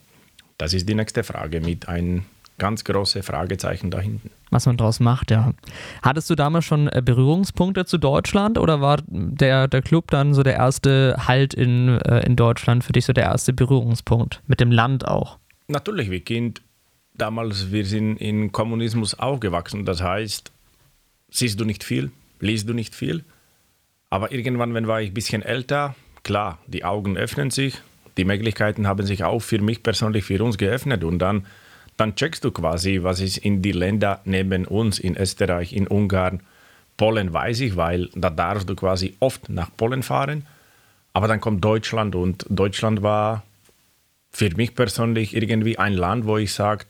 das 0.62 0.74
ist 0.74 0.88
die 0.88 0.94
nächste 0.94 1.24
Frage 1.24 1.60
mit 1.60 1.88
einem 1.88 2.24
ganz 2.56 2.84
großen 2.84 3.24
Fragezeichen 3.24 3.90
da 3.90 3.98
hinten. 3.98 4.30
Was 4.50 4.66
man 4.66 4.76
draus 4.76 5.00
macht, 5.00 5.32
ja. 5.32 5.52
Hattest 6.02 6.30
du 6.30 6.36
damals 6.36 6.64
schon 6.64 6.86
äh, 6.86 7.02
Berührungspunkte 7.04 7.84
zu 7.84 7.98
Deutschland 7.98 8.58
oder 8.58 8.80
war 8.80 8.98
der, 9.08 9.66
der 9.66 9.82
Club 9.82 10.12
dann 10.12 10.34
so 10.34 10.44
der 10.44 10.54
erste 10.54 11.16
Halt 11.26 11.52
in, 11.52 11.88
äh, 11.88 12.24
in 12.24 12.36
Deutschland 12.36 12.84
für 12.84 12.92
dich 12.92 13.06
so 13.06 13.12
der 13.12 13.24
erste 13.24 13.52
Berührungspunkt? 13.52 14.40
Mit 14.46 14.60
dem 14.60 14.70
Land 14.70 15.08
auch? 15.08 15.38
Natürlich, 15.66 16.12
wie 16.12 16.20
Kind, 16.20 16.62
damals, 17.14 17.72
wir 17.72 17.84
sind 17.84 18.18
in 18.18 18.52
Kommunismus 18.52 19.18
aufgewachsen. 19.18 19.84
Das 19.84 20.00
heißt, 20.00 20.52
siehst 21.28 21.58
du 21.58 21.64
nicht 21.64 21.82
viel, 21.82 22.12
liest 22.38 22.68
du 22.68 22.72
nicht 22.74 22.94
viel, 22.94 23.24
Aber 24.10 24.30
irgendwann, 24.30 24.74
wenn 24.74 24.86
war 24.86 25.00
ich 25.00 25.10
ein 25.10 25.14
bisschen 25.14 25.42
älter, 25.42 25.96
klar, 26.22 26.58
die 26.68 26.84
Augen 26.84 27.16
öffnen 27.16 27.50
sich, 27.50 27.82
die 28.16 28.24
Möglichkeiten 28.24 28.86
haben 28.86 29.06
sich 29.06 29.24
auch 29.24 29.40
für 29.40 29.60
mich 29.60 29.82
persönlich, 29.82 30.24
für 30.24 30.42
uns 30.42 30.58
geöffnet 30.58 31.04
und 31.04 31.18
dann, 31.18 31.46
dann 31.96 32.14
checkst 32.14 32.44
du 32.44 32.50
quasi, 32.50 33.00
was 33.02 33.20
ist 33.20 33.38
in 33.38 33.62
die 33.62 33.72
Länder 33.72 34.20
neben 34.24 34.66
uns, 34.66 34.98
in 34.98 35.16
Österreich, 35.16 35.72
in 35.72 35.86
Ungarn, 35.86 36.40
Polen 36.96 37.32
weiß 37.32 37.60
ich, 37.60 37.76
weil 37.76 38.10
da 38.14 38.30
darfst 38.30 38.68
du 38.68 38.74
quasi 38.74 39.16
oft 39.20 39.48
nach 39.48 39.70
Polen 39.76 40.02
fahren. 40.02 40.46
Aber 41.14 41.28
dann 41.28 41.40
kommt 41.40 41.64
Deutschland 41.64 42.14
und 42.14 42.46
Deutschland 42.48 43.02
war 43.02 43.42
für 44.30 44.50
mich 44.56 44.74
persönlich 44.74 45.34
irgendwie 45.34 45.78
ein 45.78 45.92
Land, 45.92 46.26
wo 46.26 46.38
ich 46.38 46.52
sage, 46.52 46.84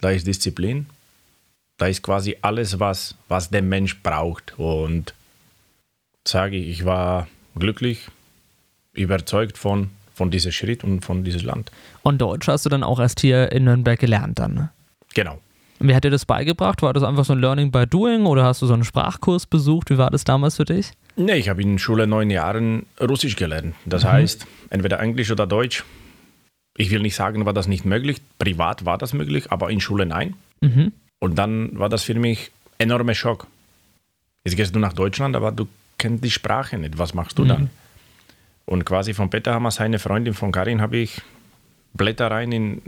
da 0.00 0.10
ist 0.10 0.26
Disziplin, 0.26 0.86
da 1.78 1.86
ist 1.86 2.02
quasi 2.02 2.36
alles, 2.42 2.80
was, 2.80 3.14
was 3.28 3.50
der 3.50 3.62
Mensch 3.62 4.02
braucht. 4.02 4.58
Und 4.58 5.14
sage 6.26 6.56
ich, 6.56 6.68
ich 6.68 6.84
war 6.84 7.28
glücklich, 7.56 8.08
überzeugt 8.92 9.56
von, 9.56 9.90
von 10.20 10.30
diesem 10.30 10.52
Schritt 10.52 10.84
und 10.84 11.02
von 11.02 11.24
diesem 11.24 11.46
Land. 11.46 11.72
Und 12.02 12.20
Deutsch 12.20 12.46
hast 12.46 12.66
du 12.66 12.68
dann 12.68 12.82
auch 12.82 13.00
erst 13.00 13.20
hier 13.20 13.50
in 13.52 13.64
Nürnberg 13.64 13.98
gelernt 13.98 14.38
dann, 14.38 14.52
ne? 14.52 14.70
Genau. 15.14 15.40
Wer 15.78 15.96
hat 15.96 16.04
dir 16.04 16.10
das 16.10 16.26
beigebracht? 16.26 16.82
War 16.82 16.92
das 16.92 17.02
einfach 17.02 17.24
so 17.24 17.32
ein 17.32 17.40
Learning 17.40 17.70
by 17.70 17.86
Doing 17.86 18.26
oder 18.26 18.44
hast 18.44 18.60
du 18.60 18.66
so 18.66 18.74
einen 18.74 18.84
Sprachkurs 18.84 19.46
besucht? 19.46 19.88
Wie 19.88 19.96
war 19.96 20.10
das 20.10 20.24
damals 20.24 20.56
für 20.56 20.66
dich? 20.66 20.90
Nee, 21.16 21.36
ich 21.36 21.48
habe 21.48 21.62
in 21.62 21.78
Schule 21.78 22.06
neun 22.06 22.28
Jahren 22.28 22.84
Russisch 23.00 23.34
gelernt. 23.34 23.74
Das 23.86 24.04
mhm. 24.04 24.08
heißt, 24.08 24.46
entweder 24.68 25.00
Englisch 25.00 25.30
oder 25.30 25.46
Deutsch. 25.46 25.84
Ich 26.76 26.90
will 26.90 27.00
nicht 27.00 27.14
sagen, 27.14 27.46
war 27.46 27.54
das 27.54 27.66
nicht 27.66 27.86
möglich. 27.86 28.18
Privat 28.38 28.84
war 28.84 28.98
das 28.98 29.14
möglich, 29.14 29.50
aber 29.50 29.70
in 29.70 29.80
Schule 29.80 30.04
nein. 30.04 30.34
Mhm. 30.60 30.92
Und 31.18 31.38
dann 31.38 31.78
war 31.78 31.88
das 31.88 32.02
für 32.02 32.14
mich 32.14 32.50
ein 32.78 32.90
enormer 32.90 33.14
Schock. 33.14 33.46
Jetzt 34.44 34.56
gehst 34.56 34.74
du 34.74 34.80
nach 34.80 34.92
Deutschland, 34.92 35.34
aber 35.34 35.50
du 35.50 35.66
kennst 35.96 36.22
die 36.22 36.30
Sprache 36.30 36.76
nicht. 36.76 36.98
Was 36.98 37.14
machst 37.14 37.38
du 37.38 37.44
mhm. 37.44 37.48
dann? 37.48 37.70
Und 38.70 38.84
quasi 38.84 39.14
von 39.14 39.30
Peter 39.30 39.52
Hammer, 39.52 39.72
seine 39.72 39.98
Freundin 39.98 40.32
von 40.32 40.52
Karin, 40.52 40.80
habe 40.80 40.98
ich 40.98 41.20
Blätter 41.92 42.30
rein 42.30 42.52
in, 42.52 42.80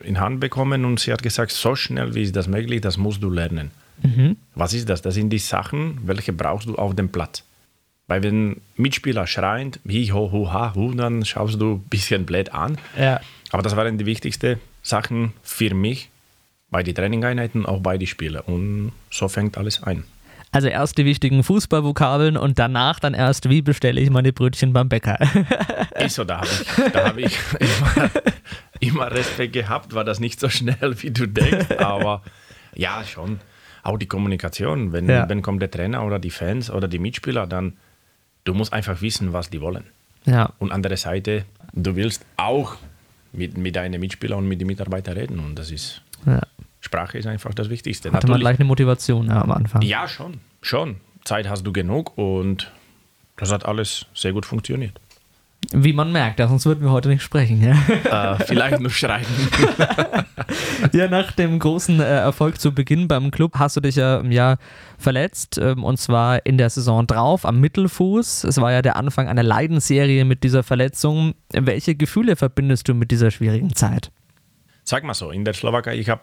in 0.00 0.20
Hand 0.20 0.40
bekommen 0.40 0.84
und 0.84 1.00
sie 1.00 1.10
hat 1.10 1.22
gesagt, 1.22 1.52
so 1.52 1.74
schnell 1.74 2.14
wie 2.14 2.22
ist 2.22 2.36
das 2.36 2.48
möglich, 2.48 2.82
das 2.82 2.98
musst 2.98 3.22
du 3.22 3.30
lernen. 3.30 3.70
Mhm. 4.02 4.36
Was 4.54 4.74
ist 4.74 4.90
das? 4.90 5.00
Das 5.00 5.14
sind 5.14 5.30
die 5.30 5.38
Sachen, 5.38 6.00
welche 6.04 6.34
brauchst 6.34 6.68
du 6.68 6.74
auf 6.76 6.94
dem 6.94 7.08
Platz. 7.08 7.44
Weil 8.08 8.22
wenn 8.22 8.60
Mitspieler 8.76 9.26
schreien, 9.26 9.72
hi, 9.88 10.08
ho, 10.08 10.30
hu, 10.30 10.52
ha, 10.52 10.74
hu, 10.74 10.92
dann 10.92 11.24
schaust 11.24 11.58
du 11.58 11.76
ein 11.76 11.88
bisschen 11.88 12.26
blöd 12.26 12.52
an. 12.52 12.76
Ja. 12.98 13.22
Aber 13.50 13.62
das 13.62 13.74
waren 13.74 13.96
die 13.96 14.04
wichtigsten 14.04 14.60
Sachen 14.82 15.32
für 15.42 15.74
mich 15.74 16.10
bei 16.68 16.82
den 16.82 16.94
Trainingeinheiten, 16.94 17.64
auch 17.64 17.80
bei 17.80 17.96
den 17.96 18.06
Spielen. 18.06 18.40
Und 18.40 18.92
so 19.10 19.28
fängt 19.28 19.56
alles 19.56 19.82
an. 19.82 20.04
Also 20.50 20.68
erst 20.68 20.96
die 20.96 21.04
wichtigen 21.04 21.42
Fußballvokabeln 21.42 22.36
und 22.36 22.58
danach 22.58 23.00
dann 23.00 23.14
erst, 23.14 23.50
wie 23.50 23.60
bestelle 23.60 24.00
ich 24.00 24.10
meine 24.10 24.32
Brötchen 24.32 24.72
beim 24.72 24.88
Bäcker. 24.88 25.18
Ist 25.98 26.14
so, 26.14 26.24
da 26.24 26.38
habe 26.38 26.48
ich, 26.48 26.92
da 26.92 27.08
hab 27.08 27.18
ich 27.18 27.38
immer, 27.60 28.10
immer 28.80 29.10
Respekt 29.10 29.52
gehabt, 29.52 29.94
war 29.94 30.04
das 30.04 30.20
nicht 30.20 30.40
so 30.40 30.48
schnell, 30.48 30.94
wie 31.02 31.10
du 31.10 31.26
denkst, 31.26 31.76
aber 31.78 32.22
ja, 32.74 33.04
schon. 33.04 33.40
Auch 33.82 33.98
die 33.98 34.06
Kommunikation, 34.06 34.92
wenn, 34.92 35.08
ja. 35.08 35.28
wenn 35.28 35.42
kommt 35.42 35.62
der 35.62 35.70
Trainer 35.70 36.04
oder 36.04 36.18
die 36.18 36.30
Fans 36.30 36.70
oder 36.70 36.88
die 36.88 36.98
Mitspieler, 36.98 37.46
dann 37.46 37.76
du 38.44 38.54
musst 38.54 38.72
einfach 38.72 39.00
wissen, 39.02 39.32
was 39.32 39.50
die 39.50 39.60
wollen. 39.60 39.84
Ja. 40.24 40.52
Und 40.58 40.72
andere 40.72 40.96
Seite, 40.96 41.44
du 41.72 41.96
willst 41.96 42.24
auch 42.36 42.76
mit, 43.32 43.56
mit 43.56 43.76
deinen 43.76 44.00
Mitspielern 44.00 44.38
und 44.38 44.48
mit 44.48 44.60
den 44.60 44.66
Mitarbeitern 44.66 45.16
reden 45.16 45.38
und 45.38 45.58
das 45.58 45.70
ist, 45.70 46.02
ja. 46.26 46.40
Sprache 46.80 47.18
ist 47.18 47.26
einfach 47.26 47.54
das 47.54 47.70
Wichtigste. 47.70 48.08
Hatte 48.08 48.14
Natürlich, 48.14 48.30
man 48.30 48.40
gleich 48.40 48.58
eine 48.58 48.66
Motivation 48.66 49.26
ja, 49.26 49.42
am 49.42 49.50
Anfang? 49.50 49.82
Ja, 49.82 50.08
schon, 50.08 50.40
schon. 50.62 50.96
Zeit 51.24 51.48
hast 51.48 51.66
du 51.66 51.72
genug 51.72 52.16
und 52.16 52.72
das 53.36 53.52
hat 53.52 53.66
alles 53.66 54.06
sehr 54.14 54.32
gut 54.32 54.46
funktioniert. 54.46 55.00
Wie 55.72 55.92
man 55.92 56.12
merkt, 56.12 56.38
sonst 56.38 56.66
würden 56.66 56.82
wir 56.84 56.92
heute 56.92 57.08
nicht 57.08 57.22
sprechen. 57.22 57.60
Ja? 57.60 58.34
Äh, 58.34 58.44
vielleicht 58.44 58.80
nur 58.80 58.90
schreiben. 58.90 59.26
ja, 60.92 61.08
nach 61.08 61.32
dem 61.32 61.58
großen 61.58 62.00
äh, 62.00 62.04
Erfolg 62.04 62.60
zu 62.60 62.72
Beginn 62.72 63.08
beim 63.08 63.30
Club 63.32 63.58
hast 63.58 63.76
du 63.76 63.80
dich 63.80 63.96
ja 63.96 64.20
im 64.20 64.30
Jahr 64.30 64.58
verletzt 64.98 65.58
ähm, 65.58 65.82
und 65.82 65.98
zwar 65.98 66.46
in 66.46 66.58
der 66.58 66.70
Saison 66.70 67.06
drauf 67.06 67.44
am 67.44 67.60
Mittelfuß. 67.60 68.44
Es 68.44 68.60
war 68.60 68.72
ja 68.72 68.82
der 68.82 68.96
Anfang 68.96 69.28
einer 69.28 69.42
Leidensserie 69.42 70.24
mit 70.24 70.44
dieser 70.44 70.62
Verletzung. 70.62 71.34
Welche 71.50 71.96
Gefühle 71.96 72.36
verbindest 72.36 72.88
du 72.88 72.94
mit 72.94 73.10
dieser 73.10 73.32
schwierigen 73.32 73.74
Zeit? 73.74 74.12
Sag 74.84 75.02
mal 75.02 75.14
so, 75.14 75.30
in 75.30 75.44
der 75.44 75.54
Slowakei, 75.54 75.98
ich 75.98 76.08
habe 76.08 76.22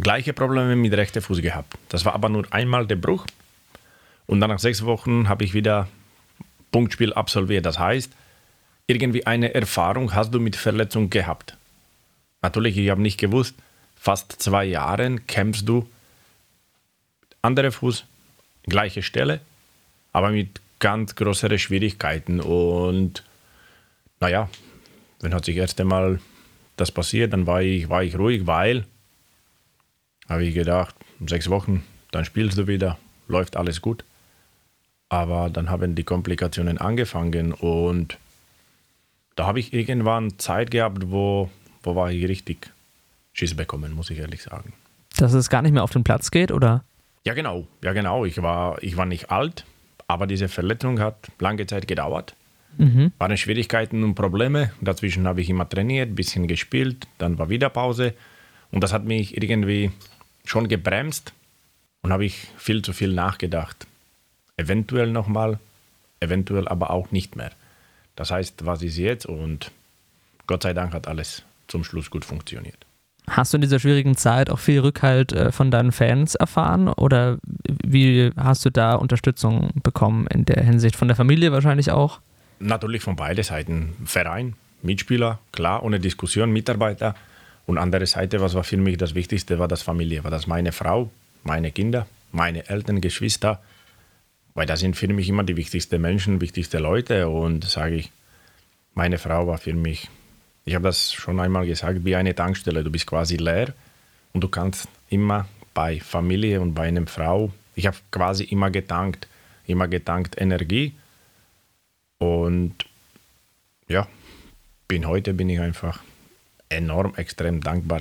gleiche 0.00 0.32
Probleme 0.32 0.76
mit 0.76 0.92
rechten 0.92 1.22
Fuß 1.22 1.40
gehabt. 1.40 1.74
Das 1.88 2.04
war 2.04 2.14
aber 2.14 2.28
nur 2.28 2.46
einmal 2.52 2.86
der 2.86 2.96
Bruch 2.96 3.26
und 4.26 4.40
dann 4.40 4.50
nach 4.50 4.58
sechs 4.58 4.84
Wochen 4.84 5.28
habe 5.28 5.44
ich 5.44 5.54
wieder 5.54 5.88
Punktspiel 6.70 7.12
absolviert. 7.12 7.64
Das 7.66 7.78
heißt, 7.78 8.12
irgendwie 8.86 9.26
eine 9.26 9.54
Erfahrung 9.54 10.14
hast 10.14 10.32
du 10.32 10.40
mit 10.40 10.56
Verletzung 10.56 11.10
gehabt. 11.10 11.56
Natürlich, 12.42 12.76
ich 12.76 12.90
habe 12.90 13.02
nicht 13.02 13.18
gewusst, 13.18 13.54
fast 13.96 14.40
zwei 14.40 14.64
Jahre 14.64 15.16
kämpfst 15.26 15.68
du 15.68 15.88
andere 17.42 17.72
Fuß, 17.72 18.04
gleiche 18.64 19.02
Stelle, 19.02 19.40
aber 20.12 20.30
mit 20.30 20.60
ganz 20.78 21.14
größeren 21.14 21.58
Schwierigkeiten. 21.58 22.40
Und 22.40 23.24
naja, 24.20 24.48
wenn 25.20 25.34
hat 25.34 25.44
sich 25.44 25.56
erst 25.56 25.80
einmal 25.80 26.20
das 26.76 26.92
passiert, 26.92 27.32
dann 27.32 27.46
war 27.46 27.62
ich, 27.62 27.88
war 27.88 28.02
ich 28.02 28.16
ruhig, 28.16 28.46
weil, 28.46 28.84
habe 30.28 30.44
ich 30.44 30.54
gedacht, 30.54 30.94
sechs 31.26 31.48
Wochen, 31.50 31.84
dann 32.10 32.24
spielst 32.24 32.58
du 32.58 32.66
wieder, 32.66 32.98
läuft 33.28 33.56
alles 33.56 33.80
gut. 33.80 34.04
Aber 35.08 35.48
dann 35.48 35.70
haben 35.70 35.94
die 35.94 36.04
Komplikationen 36.04 36.78
angefangen 36.78 37.52
und 37.52 38.18
da 39.36 39.46
habe 39.46 39.60
ich 39.60 39.72
irgendwann 39.72 40.38
Zeit 40.38 40.70
gehabt, 40.70 41.10
wo, 41.10 41.50
wo 41.82 41.96
war 41.96 42.10
ich 42.10 42.28
richtig 42.28 42.70
Schiss 43.32 43.54
bekommen, 43.54 43.92
muss 43.92 44.10
ich 44.10 44.18
ehrlich 44.18 44.42
sagen. 44.42 44.72
Dass 45.16 45.32
es 45.32 45.48
gar 45.48 45.62
nicht 45.62 45.72
mehr 45.72 45.82
auf 45.84 45.92
den 45.92 46.04
Platz 46.04 46.30
geht, 46.30 46.52
oder? 46.52 46.84
Ja, 47.24 47.34
genau. 47.34 47.66
Ja, 47.82 47.92
genau. 47.92 48.24
Ich 48.24 48.42
war, 48.42 48.82
ich 48.82 48.96
war 48.96 49.06
nicht 49.06 49.30
alt, 49.30 49.64
aber 50.06 50.26
diese 50.26 50.48
Verletzung 50.48 51.00
hat 51.00 51.30
lange 51.38 51.66
Zeit 51.66 51.86
gedauert. 51.86 52.34
Mhm. 52.76 53.12
Waren 53.18 53.36
Schwierigkeiten 53.36 54.04
und 54.04 54.14
Probleme. 54.14 54.72
Dazwischen 54.80 55.26
habe 55.26 55.40
ich 55.40 55.50
immer 55.50 55.68
trainiert, 55.68 56.10
ein 56.10 56.14
bisschen 56.14 56.48
gespielt, 56.48 57.06
dann 57.18 57.38
war 57.38 57.48
wieder 57.48 57.70
Pause. 57.70 58.14
Und 58.70 58.84
das 58.84 58.92
hat 58.92 59.04
mich 59.04 59.36
irgendwie 59.36 59.90
schon 60.48 60.68
gebremst 60.68 61.32
und 62.02 62.12
habe 62.12 62.24
ich 62.24 62.48
viel 62.56 62.82
zu 62.82 62.92
viel 62.92 63.12
nachgedacht. 63.12 63.86
Eventuell 64.56 65.10
nochmal, 65.10 65.58
eventuell 66.20 66.66
aber 66.68 66.90
auch 66.90 67.10
nicht 67.10 67.36
mehr. 67.36 67.50
Das 68.16 68.30
heißt, 68.30 68.66
was 68.66 68.82
ist 68.82 68.96
jetzt? 68.96 69.26
Und 69.26 69.70
Gott 70.46 70.62
sei 70.62 70.72
Dank 70.72 70.92
hat 70.92 71.06
alles 71.06 71.42
zum 71.68 71.84
Schluss 71.84 72.10
gut 72.10 72.24
funktioniert. 72.24 72.86
Hast 73.28 73.52
du 73.52 73.58
in 73.58 73.60
dieser 73.60 73.78
schwierigen 73.78 74.16
Zeit 74.16 74.48
auch 74.50 74.58
viel 74.58 74.80
Rückhalt 74.80 75.32
äh, 75.32 75.52
von 75.52 75.70
deinen 75.70 75.92
Fans 75.92 76.34
erfahren 76.34 76.88
oder 76.88 77.38
wie 77.84 78.30
hast 78.36 78.64
du 78.64 78.70
da 78.70 78.94
Unterstützung 78.94 79.70
bekommen 79.82 80.26
in 80.28 80.46
der 80.46 80.64
Hinsicht? 80.64 80.96
Von 80.96 81.08
der 81.08 81.16
Familie 81.16 81.52
wahrscheinlich 81.52 81.90
auch? 81.90 82.20
Natürlich 82.58 83.02
von 83.02 83.16
beiden 83.16 83.44
Seiten. 83.44 83.94
Verein, 84.04 84.54
Mitspieler, 84.82 85.38
klar, 85.52 85.82
ohne 85.82 86.00
Diskussion, 86.00 86.50
Mitarbeiter. 86.50 87.14
Und 87.68 87.76
andere 87.76 88.06
Seite, 88.06 88.40
was 88.40 88.54
war 88.54 88.64
für 88.64 88.78
mich 88.78 88.96
das 88.96 89.14
Wichtigste, 89.14 89.58
war 89.58 89.68
das 89.68 89.82
Familie, 89.82 90.24
war 90.24 90.30
das 90.30 90.46
meine 90.46 90.72
Frau, 90.72 91.10
meine 91.44 91.70
Kinder, 91.70 92.06
meine 92.32 92.66
Eltern, 92.66 93.02
Geschwister, 93.02 93.62
weil 94.54 94.64
das 94.64 94.80
sind 94.80 94.96
für 94.96 95.06
mich 95.08 95.28
immer 95.28 95.44
die 95.44 95.58
wichtigsten 95.58 96.00
Menschen, 96.00 96.40
wichtigste 96.40 96.78
Leute. 96.78 97.28
Und 97.28 97.66
sage 97.66 97.96
ich, 97.96 98.10
meine 98.94 99.18
Frau 99.18 99.46
war 99.46 99.58
für 99.58 99.74
mich, 99.74 100.08
ich 100.64 100.74
habe 100.74 100.84
das 100.84 101.12
schon 101.12 101.38
einmal 101.40 101.66
gesagt, 101.66 102.06
wie 102.06 102.16
eine 102.16 102.34
Tankstelle. 102.34 102.82
Du 102.82 102.90
bist 102.90 103.06
quasi 103.06 103.36
leer 103.36 103.74
und 104.32 104.42
du 104.42 104.48
kannst 104.48 104.88
immer 105.10 105.46
bei 105.74 106.00
Familie 106.00 106.62
und 106.62 106.72
bei 106.72 106.88
einer 106.88 107.06
Frau, 107.06 107.52
ich 107.74 107.86
habe 107.86 107.98
quasi 108.10 108.44
immer 108.44 108.70
getankt, 108.70 109.28
immer 109.66 109.88
getankt 109.88 110.40
Energie. 110.40 110.94
Und 112.16 112.76
ja, 113.88 114.08
bin 114.88 115.06
heute 115.06 115.34
bin 115.34 115.50
ich 115.50 115.60
einfach 115.60 116.00
enorm, 116.68 117.14
extrem 117.16 117.60
dankbar. 117.60 118.00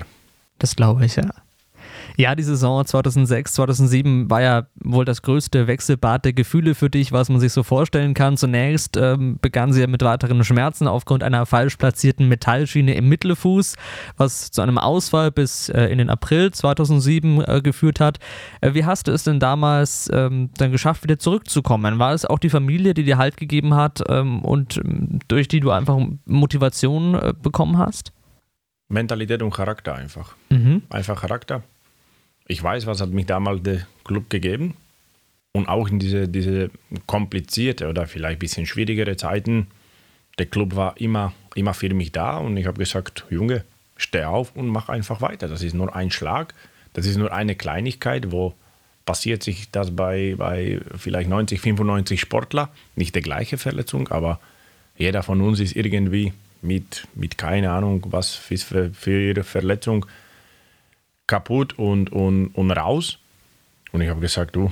Das 0.60 0.76
glaube 0.76 1.06
ich, 1.06 1.16
ja. 1.16 1.30
Ja, 2.16 2.34
die 2.34 2.44
Saison 2.44 2.84
2006, 2.84 3.54
2007 3.54 4.30
war 4.30 4.42
ja 4.42 4.68
wohl 4.84 5.06
das 5.06 5.22
größte 5.22 5.68
Wechselbad 5.68 6.26
der 6.26 6.34
Gefühle 6.34 6.74
für 6.74 6.90
dich, 6.90 7.12
was 7.12 7.30
man 7.30 7.40
sich 7.40 7.54
so 7.54 7.62
vorstellen 7.62 8.16
kann. 8.16 8.38
Zunächst 8.38 8.98
ähm, 8.98 9.38
begann 9.40 9.72
sie 9.72 9.82
ja 9.82 9.88
mit 9.88 10.04
weiteren 10.04 10.44
Schmerzen 10.44 10.88
aufgrund 10.88 11.22
einer 11.22 11.46
falsch 11.46 11.76
platzierten 11.76 12.28
Metallschiene 12.28 12.96
im 12.96 13.08
Mittelfuß, 13.10 13.76
was 14.18 14.50
zu 14.50 14.62
einem 14.62 14.80
Ausfall 14.80 15.32
bis 15.32 15.70
äh, 15.70 15.86
in 15.86 16.00
den 16.00 16.10
April 16.10 16.52
2007 16.52 17.42
äh, 17.42 17.62
geführt 17.62 18.00
hat. 18.00 18.18
Äh, 18.62 18.74
wie 18.74 18.86
hast 18.86 19.08
du 19.08 19.12
es 19.12 19.24
denn 19.24 19.40
damals 19.40 20.10
ähm, 20.12 20.50
dann 20.58 20.72
geschafft, 20.72 21.04
wieder 21.04 21.20
zurückzukommen? 21.20 22.00
War 22.00 22.14
es 22.14 22.26
auch 22.26 22.40
die 22.40 22.50
Familie, 22.50 22.96
die 22.96 23.04
dir 23.04 23.18
Halt 23.20 23.38
gegeben 23.38 23.76
hat 23.76 24.02
ähm, 24.10 24.42
und 24.44 24.78
ähm, 24.78 25.20
durch 25.28 25.48
die 25.48 25.60
du 25.60 25.70
einfach 25.70 26.00
Motivation 26.26 27.14
äh, 27.14 27.34
bekommen 27.40 27.78
hast? 27.78 28.12
Mentalität 28.90 29.42
und 29.42 29.52
Charakter 29.52 29.96
einfach. 29.96 30.36
Mhm. 30.50 30.84
Einfach 30.90 31.22
Charakter. 31.22 31.64
Ich 32.48 32.62
weiß, 32.64 32.86
was 32.86 33.02
hat 33.02 33.10
mich 33.10 33.26
damals 33.26 33.64
der 33.64 33.86
Club 34.04 34.30
gegeben. 34.30 34.76
Und 35.52 35.68
auch 35.68 35.90
in 35.90 36.00
diese, 36.00 36.28
diese 36.28 36.70
komplizierte 37.08 37.90
oder 37.90 38.06
vielleicht 38.06 38.38
ein 38.38 38.40
bisschen 38.40 38.66
schwierigere 38.66 39.18
Zeiten, 39.18 39.68
der 40.38 40.46
Club 40.46 40.76
war 40.76 40.98
immer, 40.98 41.34
immer 41.56 41.74
für 41.74 41.92
mich 41.94 42.12
da 42.12 42.38
und 42.38 42.56
ich 42.58 42.68
habe 42.68 42.78
gesagt, 42.78 43.26
Junge, 43.30 43.64
steh 43.96 44.24
auf 44.24 44.56
und 44.56 44.68
mach 44.68 44.90
einfach 44.90 45.22
weiter. 45.22 45.48
Das 45.48 45.64
ist 45.64 45.74
nur 45.74 45.96
ein 45.96 46.12
Schlag, 46.12 46.54
das 46.94 47.08
ist 47.08 47.18
nur 47.18 47.34
eine 47.34 47.56
Kleinigkeit, 47.56 48.32
wo 48.32 48.54
passiert 49.06 49.42
sich 49.42 49.72
das 49.72 49.96
bei, 49.96 50.36
bei 50.38 50.80
vielleicht 50.96 51.30
90, 51.30 51.60
95 51.60 52.20
Sportler, 52.22 52.70
nicht 52.96 53.16
die 53.16 53.22
gleiche 53.22 53.58
Verletzung, 53.58 54.10
aber 54.10 54.40
jeder 54.98 55.24
von 55.24 55.42
uns 55.42 55.60
ist 55.60 55.76
irgendwie 55.76 56.34
mit, 56.62 57.08
mit 57.16 57.38
keine 57.38 57.72
Ahnung, 57.72 58.06
was 58.10 58.36
für, 58.36 58.92
für 58.92 59.22
ihre 59.22 59.44
Verletzung 59.44 60.06
kaputt 61.28 61.78
und, 61.78 62.12
und, 62.12 62.48
und 62.48 62.72
raus. 62.72 63.20
Und 63.92 64.02
ich 64.02 64.10
habe 64.10 64.22
gesagt, 64.22 64.56
du, 64.56 64.72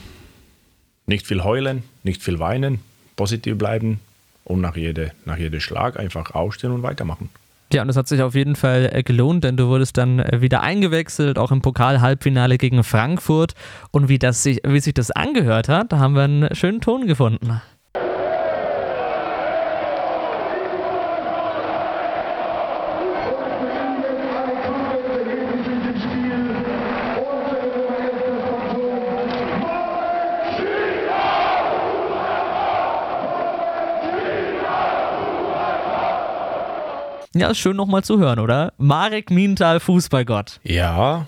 nicht 1.05 1.27
viel 1.27 1.43
heulen, 1.43 1.83
nicht 2.03 2.23
viel 2.23 2.39
weinen, 2.39 2.79
positiv 3.15 3.57
bleiben 3.57 3.99
und 4.43 4.61
nach 4.61 4.75
jedem 4.75 5.11
nach 5.25 5.37
jede 5.37 5.61
Schlag 5.61 5.99
einfach 5.99 6.31
aufstehen 6.31 6.71
und 6.71 6.83
weitermachen. 6.83 7.29
Ja, 7.73 7.81
und 7.81 7.87
das 7.87 7.97
hat 7.97 8.07
sich 8.07 8.21
auf 8.21 8.35
jeden 8.35 8.55
Fall 8.55 8.89
äh, 8.93 9.03
gelohnt, 9.03 9.43
denn 9.43 9.57
du 9.57 9.67
wurdest 9.67 9.97
dann 9.97 10.19
äh, 10.19 10.39
wieder 10.39 10.61
eingewechselt, 10.61 11.39
auch 11.39 11.51
im 11.51 11.61
Pokal-Halbfinale 11.61 12.57
gegen 12.57 12.83
Frankfurt. 12.83 13.53
Und 13.91 14.07
wie, 14.07 14.19
das 14.19 14.43
sich, 14.43 14.61
wie 14.65 14.79
sich 14.79 14.93
das 14.93 15.09
angehört 15.11 15.67
hat, 15.67 15.91
da 15.91 15.97
haben 15.97 16.15
wir 16.15 16.23
einen 16.23 16.55
schönen 16.55 16.79
Ton 16.79 17.07
gefunden. 17.07 17.59
Ja, 37.37 37.53
schön 37.53 37.75
nochmal 37.75 38.01
zu 38.01 38.17
hören, 38.17 38.39
oder? 38.39 38.71
Marek 38.77 39.29
Mienthal, 39.29 39.81
Fußballgott. 39.81 40.61
Ja, 40.63 41.27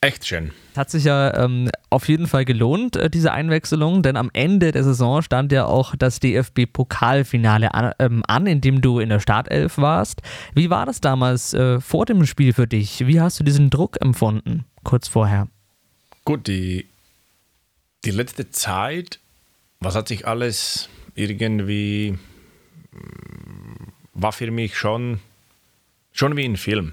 echt 0.00 0.26
schön. 0.26 0.50
Hat 0.76 0.90
sich 0.90 1.04
ja 1.04 1.44
ähm, 1.44 1.70
auf 1.90 2.08
jeden 2.08 2.26
Fall 2.26 2.44
gelohnt, 2.44 2.96
äh, 2.96 3.08
diese 3.08 3.30
Einwechslung, 3.30 4.02
denn 4.02 4.16
am 4.16 4.30
Ende 4.32 4.72
der 4.72 4.82
Saison 4.82 5.22
stand 5.22 5.52
ja 5.52 5.66
auch 5.66 5.94
das 5.94 6.18
DFB-Pokalfinale 6.18 7.72
an, 7.72 7.92
ähm, 8.00 8.24
an, 8.26 8.48
in 8.48 8.60
dem 8.60 8.80
du 8.80 8.98
in 8.98 9.10
der 9.10 9.20
Startelf 9.20 9.78
warst. 9.78 10.22
Wie 10.56 10.70
war 10.70 10.86
das 10.86 11.00
damals 11.00 11.54
äh, 11.54 11.80
vor 11.80 12.04
dem 12.04 12.26
Spiel 12.26 12.52
für 12.52 12.66
dich? 12.66 13.06
Wie 13.06 13.20
hast 13.20 13.38
du 13.38 13.44
diesen 13.44 13.70
Druck 13.70 13.98
empfunden, 14.00 14.64
kurz 14.82 15.06
vorher? 15.06 15.46
Gut, 16.24 16.48
die, 16.48 16.88
die 18.04 18.10
letzte 18.10 18.50
Zeit, 18.50 19.20
was 19.78 19.94
hat 19.94 20.08
sich 20.08 20.26
alles 20.26 20.88
irgendwie 21.14 22.18
war 24.14 24.32
für 24.32 24.50
mich 24.50 24.76
schon, 24.76 25.20
schon 26.12 26.36
wie 26.36 26.44
ein 26.44 26.56
Film. 26.56 26.92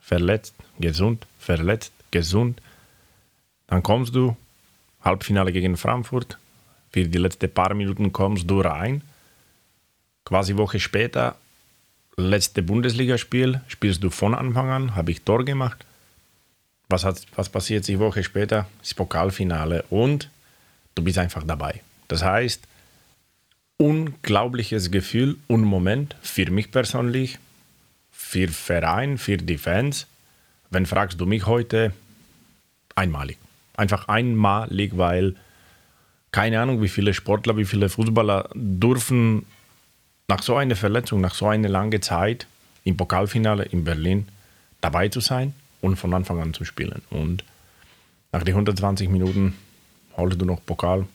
Verletzt, 0.00 0.54
gesund, 0.78 1.26
verletzt, 1.38 1.92
gesund. 2.10 2.60
Dann 3.66 3.82
kommst 3.82 4.14
du, 4.14 4.36
Halbfinale 5.02 5.52
gegen 5.52 5.76
Frankfurt, 5.76 6.38
für 6.92 7.04
die 7.04 7.18
letzten 7.18 7.52
paar 7.52 7.74
Minuten 7.74 8.12
kommst 8.12 8.50
du 8.50 8.60
rein. 8.60 9.02
Quasi 10.24 10.56
Woche 10.56 10.80
später, 10.80 11.36
letzte 12.16 12.62
Bundesligaspiel, 12.62 13.60
spielst 13.68 14.02
du 14.02 14.10
von 14.10 14.34
Anfang 14.34 14.70
an, 14.70 14.96
habe 14.96 15.12
ich 15.12 15.22
Tor 15.22 15.44
gemacht. 15.44 15.84
Was, 16.88 17.04
hat, 17.04 17.24
was 17.36 17.48
passiert 17.48 17.84
sich 17.84 17.98
Woche 17.98 18.24
später? 18.24 18.66
Das 18.80 18.94
Pokalfinale 18.94 19.84
und 19.90 20.28
du 20.96 21.04
bist 21.04 21.18
einfach 21.18 21.44
dabei. 21.44 21.80
Das 22.08 22.24
heißt, 22.24 22.66
unglaubliches 23.80 24.90
Gefühl 24.90 25.38
und 25.46 25.64
Moment 25.64 26.14
für 26.20 26.50
mich 26.50 26.70
persönlich, 26.70 27.38
für 28.12 28.48
Verein, 28.48 29.16
für 29.16 29.38
die 29.38 29.56
Fans. 29.56 30.06
Wenn 30.68 30.84
fragst 30.84 31.18
du 31.18 31.24
mich 31.24 31.46
heute, 31.46 31.94
einmalig. 32.94 33.38
Einfach 33.74 34.06
einmalig, 34.06 34.98
weil 34.98 35.34
keine 36.30 36.60
Ahnung, 36.60 36.82
wie 36.82 36.90
viele 36.90 37.14
Sportler, 37.14 37.56
wie 37.56 37.64
viele 37.64 37.88
Fußballer 37.88 38.50
dürfen 38.54 39.46
nach 40.28 40.42
so 40.42 40.56
einer 40.56 40.76
Verletzung, 40.76 41.22
nach 41.22 41.34
so 41.34 41.46
einer 41.46 41.70
langen 41.70 42.02
Zeit 42.02 42.46
im 42.84 42.98
Pokalfinale 42.98 43.64
in 43.64 43.84
Berlin 43.84 44.28
dabei 44.82 45.08
zu 45.08 45.20
sein 45.20 45.54
und 45.80 45.96
von 45.96 46.12
Anfang 46.12 46.38
an 46.42 46.52
zu 46.52 46.66
spielen. 46.66 47.00
Und 47.08 47.44
nach 48.30 48.42
den 48.42 48.52
120 48.52 49.08
Minuten 49.08 49.54
holst 50.18 50.38
du 50.38 50.44
noch 50.44 50.64
Pokal. 50.66 51.06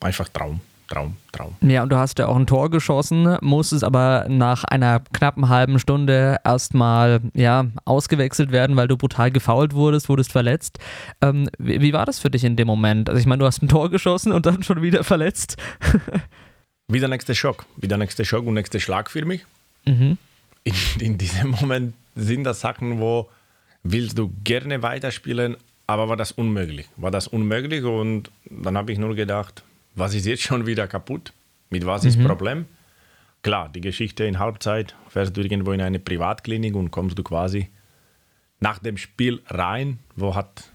Einfach 0.00 0.28
Traum. 0.28 0.60
Traum, 0.88 1.16
Traum. 1.32 1.54
Ja, 1.60 1.82
und 1.82 1.90
du 1.90 1.96
hast 1.96 2.18
ja 2.18 2.26
auch 2.28 2.36
ein 2.36 2.46
Tor 2.46 2.70
geschossen, 2.70 3.36
musstest 3.42 3.84
aber 3.84 4.26
nach 4.28 4.64
einer 4.64 5.00
knappen 5.12 5.50
halben 5.50 5.78
Stunde 5.78 6.38
erstmal 6.44 7.20
ja, 7.34 7.66
ausgewechselt 7.84 8.50
werden, 8.52 8.74
weil 8.76 8.88
du 8.88 8.96
brutal 8.96 9.30
gefault 9.30 9.74
wurdest, 9.74 10.08
wurdest 10.08 10.32
verletzt. 10.32 10.78
Ähm, 11.20 11.50
wie, 11.58 11.82
wie, 11.82 11.92
war 11.92 12.06
das 12.06 12.18
für 12.18 12.30
dich 12.30 12.42
in 12.42 12.56
dem 12.56 12.66
Moment? 12.66 13.10
Also 13.10 13.20
ich 13.20 13.26
meine, 13.26 13.40
du 13.40 13.46
hast 13.46 13.62
ein 13.62 13.68
Tor 13.68 13.90
geschossen 13.90 14.32
und 14.32 14.46
dann 14.46 14.62
schon 14.62 14.80
wieder 14.80 15.04
verletzt. 15.04 15.56
wieder 16.88 17.08
nächster 17.08 17.34
Schock, 17.34 17.66
wieder 17.76 17.98
nächster 17.98 18.24
Schock 18.24 18.46
und 18.46 18.54
nächster 18.54 18.80
Schlag 18.80 19.10
für 19.10 19.26
mich. 19.26 19.44
Mhm. 19.84 20.16
In, 20.64 20.74
in 21.00 21.18
diesem 21.18 21.50
Moment 21.50 21.94
sind 22.14 22.44
das 22.44 22.60
Sachen, 22.60 22.98
wo 22.98 23.28
willst 23.82 24.16
du 24.16 24.32
gerne 24.42 24.82
weiterspielen, 24.82 25.56
aber 25.86 26.08
war 26.08 26.16
das 26.16 26.32
unmöglich. 26.32 26.88
War 26.96 27.10
das 27.10 27.28
unmöglich 27.28 27.84
und 27.84 28.30
dann 28.50 28.76
habe 28.76 28.92
ich 28.92 28.98
nur 28.98 29.14
gedacht, 29.14 29.62
was 29.98 30.14
ist 30.14 30.26
jetzt 30.26 30.42
schon 30.42 30.66
wieder 30.66 30.86
kaputt? 30.86 31.32
Mit 31.70 31.84
was 31.84 32.04
ist 32.04 32.16
das 32.16 32.22
mhm. 32.22 32.28
Problem? 32.28 32.66
Klar, 33.42 33.68
die 33.68 33.80
Geschichte 33.80 34.24
in 34.24 34.38
Halbzeit, 34.38 34.94
fährst 35.08 35.36
du 35.36 35.40
irgendwo 35.40 35.72
in 35.72 35.80
eine 35.80 35.98
Privatklinik 35.98 36.74
und 36.74 36.90
kommst 36.90 37.18
du 37.18 37.22
quasi 37.22 37.68
nach 38.60 38.78
dem 38.78 38.96
Spiel 38.96 39.40
rein, 39.46 39.98
wo 40.16 40.34
hat 40.34 40.70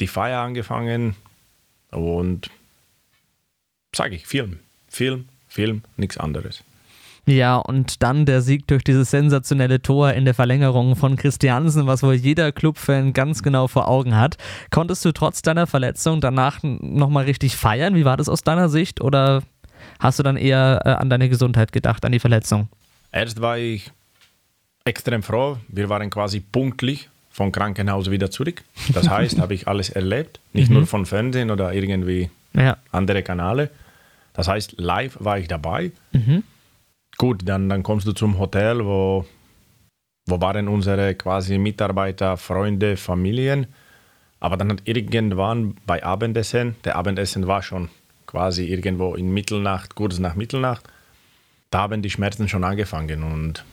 die 0.00 0.08
Feier 0.08 0.40
angefangen 0.40 1.14
und 1.90 2.50
sage 3.94 4.16
ich, 4.16 4.26
Film, 4.26 4.58
Film, 4.88 5.28
Film, 5.48 5.82
nichts 5.96 6.18
anderes. 6.18 6.64
Ja, 7.28 7.56
und 7.56 8.04
dann 8.04 8.24
der 8.24 8.40
Sieg 8.40 8.68
durch 8.68 8.84
dieses 8.84 9.10
sensationelle 9.10 9.82
Tor 9.82 10.12
in 10.12 10.24
der 10.24 10.34
Verlängerung 10.34 10.94
von 10.94 11.16
Christiansen, 11.16 11.88
was 11.88 12.04
wohl 12.04 12.14
jeder 12.14 12.52
Clubfan 12.52 13.12
ganz 13.12 13.42
genau 13.42 13.66
vor 13.66 13.88
Augen 13.88 14.16
hat. 14.16 14.36
Konntest 14.70 15.04
du 15.04 15.10
trotz 15.10 15.42
deiner 15.42 15.66
Verletzung 15.66 16.20
danach 16.20 16.60
nochmal 16.62 17.24
richtig 17.24 17.56
feiern? 17.56 17.96
Wie 17.96 18.04
war 18.04 18.16
das 18.16 18.28
aus 18.28 18.42
deiner 18.42 18.68
Sicht? 18.68 19.00
Oder 19.00 19.42
hast 19.98 20.20
du 20.20 20.22
dann 20.22 20.36
eher 20.36 20.82
äh, 20.84 20.90
an 20.90 21.10
deine 21.10 21.28
Gesundheit 21.28 21.72
gedacht, 21.72 22.04
an 22.04 22.12
die 22.12 22.20
Verletzung? 22.20 22.68
Erst 23.10 23.40
war 23.40 23.58
ich 23.58 23.90
extrem 24.84 25.24
froh. 25.24 25.58
Wir 25.66 25.88
waren 25.88 26.10
quasi 26.10 26.38
punktlich 26.38 27.08
vom 27.30 27.50
Krankenhaus 27.50 28.08
wieder 28.08 28.30
zurück. 28.30 28.62
Das 28.94 29.08
heißt, 29.08 29.38
habe 29.40 29.54
ich 29.54 29.66
alles 29.66 29.90
erlebt. 29.90 30.38
Nicht 30.52 30.68
mhm. 30.68 30.76
nur 30.76 30.86
von 30.86 31.06
Fernsehen 31.06 31.50
oder 31.50 31.72
irgendwie 31.72 32.30
ja. 32.54 32.76
andere 32.92 33.24
Kanäle. 33.24 33.70
Das 34.32 34.46
heißt, 34.46 34.76
live 34.78 35.16
war 35.18 35.38
ich 35.40 35.48
dabei. 35.48 35.90
Mhm. 36.12 36.44
Gut, 37.18 37.48
dann, 37.48 37.68
dann 37.68 37.82
kommst 37.82 38.06
du 38.06 38.12
zum 38.12 38.38
Hotel, 38.38 38.84
wo, 38.84 39.24
wo 40.26 40.40
waren 40.40 40.68
unsere 40.68 41.14
quasi 41.14 41.56
Mitarbeiter, 41.56 42.36
Freunde, 42.36 42.96
Familien. 42.96 43.66
Aber 44.38 44.58
dann 44.58 44.70
hat 44.70 44.82
irgendwann 44.84 45.76
bei 45.86 46.04
Abendessen, 46.04 46.76
der 46.84 46.96
Abendessen 46.96 47.46
war 47.46 47.62
schon 47.62 47.88
quasi 48.26 48.66
irgendwo 48.66 49.14
in 49.14 49.32
Mitternacht, 49.32 49.94
kurz 49.94 50.18
nach 50.18 50.34
Mitternacht, 50.34 50.86
da 51.70 51.80
haben 51.80 52.02
die 52.02 52.10
Schmerzen 52.10 52.48
schon 52.48 52.64
angefangen. 52.64 53.22
Und 53.22 53.64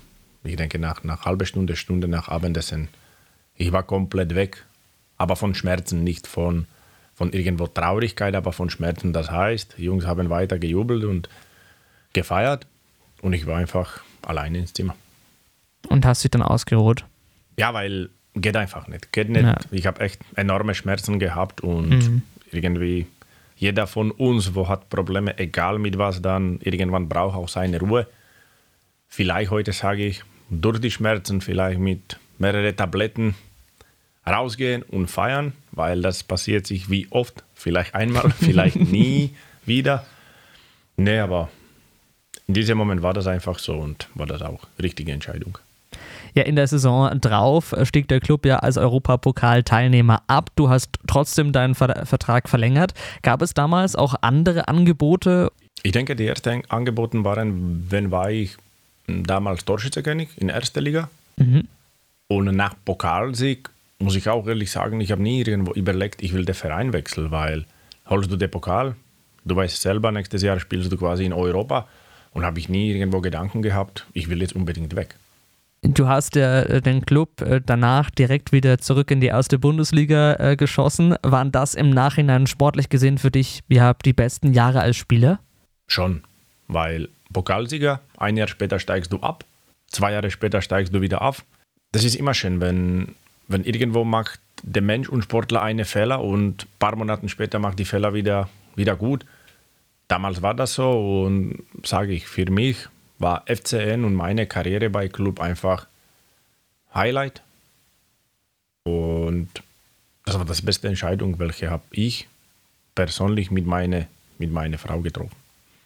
ich 0.44 0.56
denke, 0.56 0.80
nach, 0.80 1.04
nach 1.04 1.26
halbe 1.26 1.46
Stunde, 1.46 1.76
Stunde 1.76 2.08
nach 2.08 2.30
Abendessen, 2.30 2.88
ich 3.56 3.72
war 3.74 3.84
komplett 3.84 4.36
weg. 4.36 4.66
Aber 5.18 5.36
von 5.36 5.54
Schmerzen, 5.54 6.04
nicht 6.04 6.28
von, 6.28 6.66
von 7.14 7.34
irgendwo 7.34 7.68
Traurigkeit, 7.68 8.36
aber 8.36 8.54
von 8.54 8.70
Schmerzen. 8.70 9.12
Das 9.12 9.30
heißt, 9.30 9.76
die 9.78 9.84
Jungs 9.84 10.06
haben 10.06 10.30
weiter 10.30 10.58
gejubelt 10.60 11.04
und 11.04 11.30
gefeiert. 12.14 12.68
Und 13.24 13.32
ich 13.32 13.48
war 13.48 13.58
einfach 13.58 14.02
alleine 14.22 14.60
ins 14.60 14.74
Zimmer. 14.74 14.96
Und 15.88 16.06
hast 16.06 16.24
dich 16.24 16.32
dann 16.32 16.42
ausgeruht? 16.42 17.06
Ja, 17.58 17.74
weil 17.74 18.10
geht 18.36 18.56
einfach 18.58 18.88
nicht. 18.88 19.14
Geht 19.14 19.30
nicht. 19.30 19.44
Ja. 19.44 19.56
Ich 19.72 19.88
habe 19.88 20.02
echt 20.02 20.20
enorme 20.36 20.76
Schmerzen 20.76 21.20
gehabt 21.20 21.62
und 21.62 21.90
mhm. 21.90 22.22
irgendwie 22.52 23.08
jeder 23.56 23.88
von 23.88 24.12
uns, 24.12 24.56
wo 24.56 24.68
hat 24.68 24.90
Probleme, 24.90 25.38
egal 25.38 25.80
mit 25.80 25.98
was, 25.98 26.22
dann 26.22 26.60
irgendwann 26.62 27.08
braucht 27.08 27.38
auch 27.38 27.48
seine 27.48 27.80
Ruhe. 27.80 28.08
Vielleicht 29.08 29.52
heute 29.52 29.72
sage 29.72 30.06
ich, 30.06 30.24
durch 30.50 30.80
die 30.80 30.92
Schmerzen 30.92 31.40
vielleicht 31.40 31.80
mit 31.80 32.20
mehreren 32.40 32.76
Tabletten 32.76 33.36
rausgehen 34.28 34.84
und 34.84 35.08
feiern, 35.08 35.54
weil 35.72 36.02
das 36.02 36.24
passiert 36.24 36.68
sich 36.68 36.90
wie 36.90 37.08
oft, 37.10 37.44
vielleicht 37.54 37.96
einmal, 37.96 38.32
vielleicht 38.40 38.76
nie 38.76 39.34
wieder. 39.66 40.06
Nee, 40.98 41.20
aber 41.20 41.50
in 42.54 42.62
diesem 42.62 42.78
Moment 42.78 43.02
war 43.02 43.16
das 43.16 43.26
einfach 43.26 43.58
so 43.58 43.74
und 43.74 44.08
war 44.14 44.28
das 44.28 44.44
auch 44.44 44.60
richtige 44.80 45.12
Entscheidung. 45.12 45.58
Ja, 46.36 46.44
in 46.44 46.56
der 46.56 46.68
Saison 46.68 47.20
drauf 47.20 47.74
stieg 47.82 48.08
der 48.10 48.20
Club 48.20 48.46
ja 48.46 48.60
als 48.60 48.78
Europapokalteilnehmer 48.78 50.22
ab. 50.28 50.52
Du 50.56 50.70
hast 50.70 50.90
trotzdem 51.08 51.52
deinen 51.52 51.74
Ver 51.74 52.06
Vertrag 52.06 52.48
verlängert. 52.48 52.94
Gab 53.24 53.42
es 53.42 53.56
damals 53.56 53.96
auch 53.96 54.14
andere 54.22 54.68
Angebote? 54.68 55.52
Ich 55.82 55.94
denke, 55.94 56.16
die 56.16 56.28
ersten 56.28 56.62
Angebote 56.70 57.24
waren, 57.24 57.88
wenn 57.90 58.12
war 58.12 58.30
ich 58.30 58.56
damals 59.08 59.66
Torschützenkönig 59.66 60.30
in 60.38 60.48
der 60.48 60.58
ersten 60.58 60.84
Liga. 60.84 61.10
Mhm. 61.38 61.68
Und 62.28 62.56
nach 62.56 62.76
Pokalsieg 62.86 63.68
muss 63.98 64.16
ich 64.16 64.30
auch 64.30 64.46
ehrlich 64.46 64.70
sagen, 64.70 65.02
ich 65.02 65.12
habe 65.12 65.24
nie 65.24 65.42
irgendwo 65.42 65.72
überlegt, 65.74 66.22
ich 66.22 66.34
will 66.34 66.46
den 66.46 66.54
Verein 66.54 66.94
wechseln, 66.94 67.32
weil 67.32 67.66
holst 68.08 68.32
du 68.32 68.36
den 68.36 68.52
Pokal, 68.52 68.96
du 69.44 69.56
weißt 69.56 69.82
selber, 69.82 70.12
nächstes 70.12 70.44
Jahr 70.44 70.60
spielst 70.60 70.92
du 70.92 70.98
quasi 70.98 71.26
in 71.26 71.34
Europa 71.34 71.88
und 72.34 72.46
habe 72.46 72.60
ich 72.60 72.70
nie 72.70 72.92
irgendwo 72.92 73.22
Gedanken 73.22 73.62
gehabt, 73.62 74.08
ich 74.14 74.30
will 74.30 74.42
jetzt 74.42 74.56
unbedingt 74.56 74.96
weg. 74.96 75.16
Du 75.86 76.08
hast 76.08 76.36
ja 76.36 76.80
den 76.80 77.06
Club 77.06 77.42
äh, 77.42 77.60
danach 77.64 78.10
direkt 78.10 78.54
wieder 78.54 78.78
zurück 78.78 79.12
in 79.12 79.20
die 79.20 79.28
erste 79.28 79.60
Bundesliga 79.60 80.36
äh, 80.36 80.56
geschossen. 80.56 81.16
Waren 81.24 81.52
das 81.52 81.76
im 81.76 81.90
Nachhinein 81.90 82.48
sportlich 82.48 82.88
gesehen 82.88 83.18
für 83.18 83.32
dich 83.32 83.64
ja, 83.68 83.94
die 83.94 84.14
besten 84.14 84.54
Jahre 84.54 84.80
als 84.80 84.96
Spieler? 84.96 85.40
Schon, 85.88 86.24
weil 86.70 87.10
Pokalsieger, 87.34 88.00
ein 88.18 88.38
Jahr 88.38 88.48
später 88.48 88.80
steigst 88.80 89.12
du 89.12 89.20
ab, 89.20 89.44
zwei 89.88 90.14
Jahre 90.14 90.32
später 90.32 90.62
steigst 90.62 90.96
du 90.96 91.02
wieder 91.02 91.22
auf. 91.22 91.44
Das 91.92 92.06
ist 92.06 92.16
immer 92.16 92.34
schön, 92.34 92.62
wenn, 92.62 93.16
wenn 93.50 93.66
irgendwo 93.66 94.06
macht 94.06 94.40
der 94.64 94.82
Mensch 94.82 95.10
und 95.10 95.24
Sportler 95.24 95.62
eine 95.62 95.84
Fehler 95.84 96.24
und 96.24 96.64
ein 96.64 96.68
paar 96.80 96.96
Monate 96.96 97.28
später 97.28 97.60
macht 97.60 97.78
die 97.78 97.86
Fehler 97.86 98.14
wieder, 98.14 98.48
wieder 98.76 98.96
gut. 98.96 99.26
Damals 100.14 100.44
war 100.44 100.54
das 100.54 100.76
so 100.76 101.24
und 101.26 101.64
sage 101.84 102.14
ich, 102.14 102.28
für 102.28 102.46
mich 102.52 102.88
war 103.18 103.46
FCN 103.48 104.06
und 104.06 104.14
meine 104.14 104.46
Karriere 104.46 104.92
bei 104.92 105.08
Club 105.08 105.40
einfach 105.40 105.88
Highlight. 106.94 107.42
Und 108.84 109.50
das 110.24 110.38
war 110.38 110.46
das 110.46 110.62
beste 110.62 110.88
Entscheidung, 110.88 111.40
welche 111.40 111.72
habe 111.72 111.82
ich 111.90 112.28
persönlich 112.94 113.50
mit 113.50 113.66
meiner 113.66 114.06
mit 114.38 114.52
meine 114.52 114.78
Frau 114.78 115.02
getroffen 115.02 115.43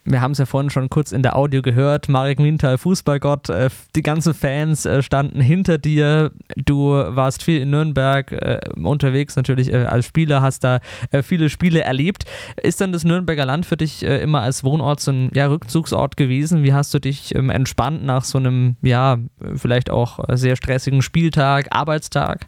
wir 0.07 0.21
haben 0.21 0.31
es 0.31 0.37
ja 0.37 0.45
vorhin 0.45 0.69
schon 0.69 0.89
kurz 0.89 1.11
in 1.11 1.21
der 1.21 1.35
Audio 1.35 1.61
gehört, 1.61 2.07
Marek 2.07 2.39
Mintal, 2.39 2.77
Fußballgott, 2.77 3.49
äh, 3.49 3.69
die 3.95 4.01
ganzen 4.01 4.33
Fans 4.33 4.85
äh, 4.85 5.03
standen 5.03 5.41
hinter 5.41 5.77
dir. 5.77 6.31
Du 6.55 6.91
warst 6.91 7.43
viel 7.43 7.61
in 7.61 7.71
Nürnberg 7.71 8.31
äh, 8.31 8.59
unterwegs, 8.81 9.35
natürlich 9.35 9.73
als 9.75 10.05
Spieler, 10.05 10.41
hast 10.41 10.63
da 10.63 10.79
viele 11.23 11.49
Spiele 11.49 11.81
erlebt. 11.81 12.23
Ist 12.61 12.79
dann 12.79 12.91
das 12.91 13.03
Nürnberger 13.03 13.45
Land 13.45 13.65
für 13.65 13.75
dich 13.75 14.03
immer 14.03 14.41
als 14.41 14.63
Wohnort 14.63 14.99
so 14.99 15.11
ein 15.11 15.29
ja, 15.33 15.47
Rückzugsort 15.47 16.15
gewesen? 16.15 16.63
Wie 16.63 16.73
hast 16.73 16.93
du 16.93 16.99
dich 16.99 17.35
ähm, 17.35 17.49
entspannt 17.49 18.03
nach 18.03 18.23
so 18.23 18.37
einem, 18.37 18.77
ja, 18.81 19.17
vielleicht 19.55 19.89
auch 19.89 20.19
sehr 20.33 20.55
stressigen 20.55 21.01
Spieltag, 21.01 21.67
Arbeitstag? 21.71 22.47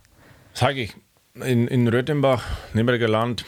Sage 0.53 0.81
ich, 0.81 0.95
in, 1.35 1.67
in 1.67 1.87
Röthenbach, 1.87 2.43
Nürnberger 2.73 3.07
Land, 3.07 3.45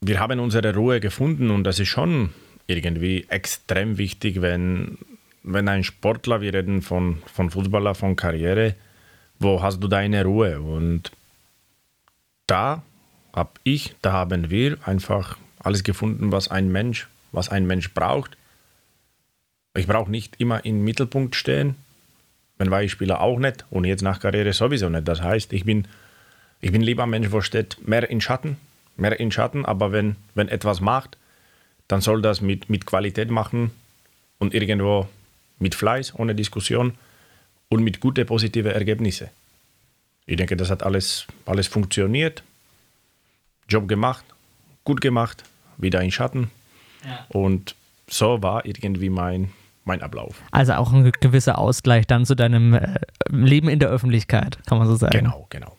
wir 0.00 0.18
haben 0.18 0.40
unsere 0.40 0.74
Ruhe 0.74 0.98
gefunden 1.00 1.50
und 1.50 1.64
das 1.64 1.78
ist 1.78 1.88
schon 1.88 2.30
irgendwie 2.66 3.26
extrem 3.28 3.98
wichtig, 3.98 4.40
wenn, 4.40 4.98
wenn 5.42 5.68
ein 5.68 5.84
Sportler, 5.84 6.40
wir 6.40 6.54
reden 6.54 6.82
von, 6.82 7.22
von 7.32 7.50
Fußballer, 7.50 7.94
von 7.94 8.16
Karriere, 8.16 8.74
wo 9.38 9.62
hast 9.62 9.82
du 9.82 9.88
deine 9.88 10.24
Ruhe? 10.24 10.60
Und 10.60 11.10
da 12.46 12.82
habe 13.34 13.50
ich, 13.64 13.94
da 14.02 14.12
haben 14.12 14.50
wir 14.50 14.76
einfach 14.86 15.36
alles 15.58 15.84
gefunden, 15.84 16.32
was 16.32 16.48
ein 16.48 16.70
Mensch, 16.70 17.08
was 17.32 17.48
ein 17.48 17.66
Mensch 17.66 17.92
braucht. 17.94 18.36
Ich 19.74 19.86
brauche 19.86 20.10
nicht 20.10 20.38
immer 20.38 20.64
im 20.64 20.84
Mittelpunkt 20.84 21.34
stehen, 21.34 21.76
wenn 22.58 22.70
war 22.70 22.82
ich 22.82 22.92
Spieler 22.92 23.20
auch 23.20 23.38
nicht 23.38 23.64
und 23.70 23.84
jetzt 23.84 24.02
nach 24.02 24.20
Karriere 24.20 24.52
sowieso 24.52 24.88
nicht. 24.88 25.08
Das 25.08 25.22
heißt, 25.22 25.52
ich 25.52 25.64
bin, 25.64 25.88
ich 26.60 26.72
bin 26.72 26.82
lieber 26.82 27.04
ein 27.04 27.10
Mensch, 27.10 27.32
wo 27.32 27.40
steht 27.40 27.76
mehr 27.88 28.08
in 28.08 28.20
Schatten, 28.20 28.58
mehr 28.96 29.18
in 29.18 29.32
Schatten, 29.32 29.64
aber 29.64 29.92
wenn, 29.92 30.16
wenn 30.34 30.48
etwas 30.48 30.80
macht, 30.80 31.16
dann 31.88 32.00
soll 32.00 32.22
das 32.22 32.40
mit, 32.40 32.70
mit 32.70 32.86
Qualität 32.86 33.30
machen 33.30 33.70
und 34.38 34.54
irgendwo 34.54 35.08
mit 35.58 35.74
Fleiß, 35.74 36.14
ohne 36.18 36.34
Diskussion 36.34 36.94
und 37.68 37.82
mit 37.82 38.00
guten, 38.00 38.26
positiven 38.26 38.72
Ergebnissen. 38.72 39.28
Ich 40.26 40.36
denke, 40.36 40.56
das 40.56 40.70
hat 40.70 40.82
alles, 40.82 41.26
alles 41.46 41.66
funktioniert. 41.66 42.42
Job 43.68 43.88
gemacht, 43.88 44.24
gut 44.84 45.00
gemacht, 45.00 45.44
wieder 45.78 46.00
in 46.02 46.10
Schatten. 46.10 46.50
Ja. 47.04 47.26
Und 47.28 47.74
so 48.08 48.42
war 48.42 48.64
irgendwie 48.66 49.10
mein, 49.10 49.50
mein 49.84 50.02
Ablauf. 50.02 50.42
Also 50.50 50.74
auch 50.74 50.92
ein 50.92 51.10
gewisser 51.20 51.58
Ausgleich 51.58 52.06
dann 52.06 52.26
zu 52.26 52.34
deinem 52.34 52.74
äh, 52.74 52.98
Leben 53.30 53.68
in 53.68 53.78
der 53.78 53.88
Öffentlichkeit, 53.88 54.58
kann 54.66 54.78
man 54.78 54.86
so 54.86 54.96
sagen. 54.96 55.16
Genau, 55.16 55.46
genau. 55.50 55.76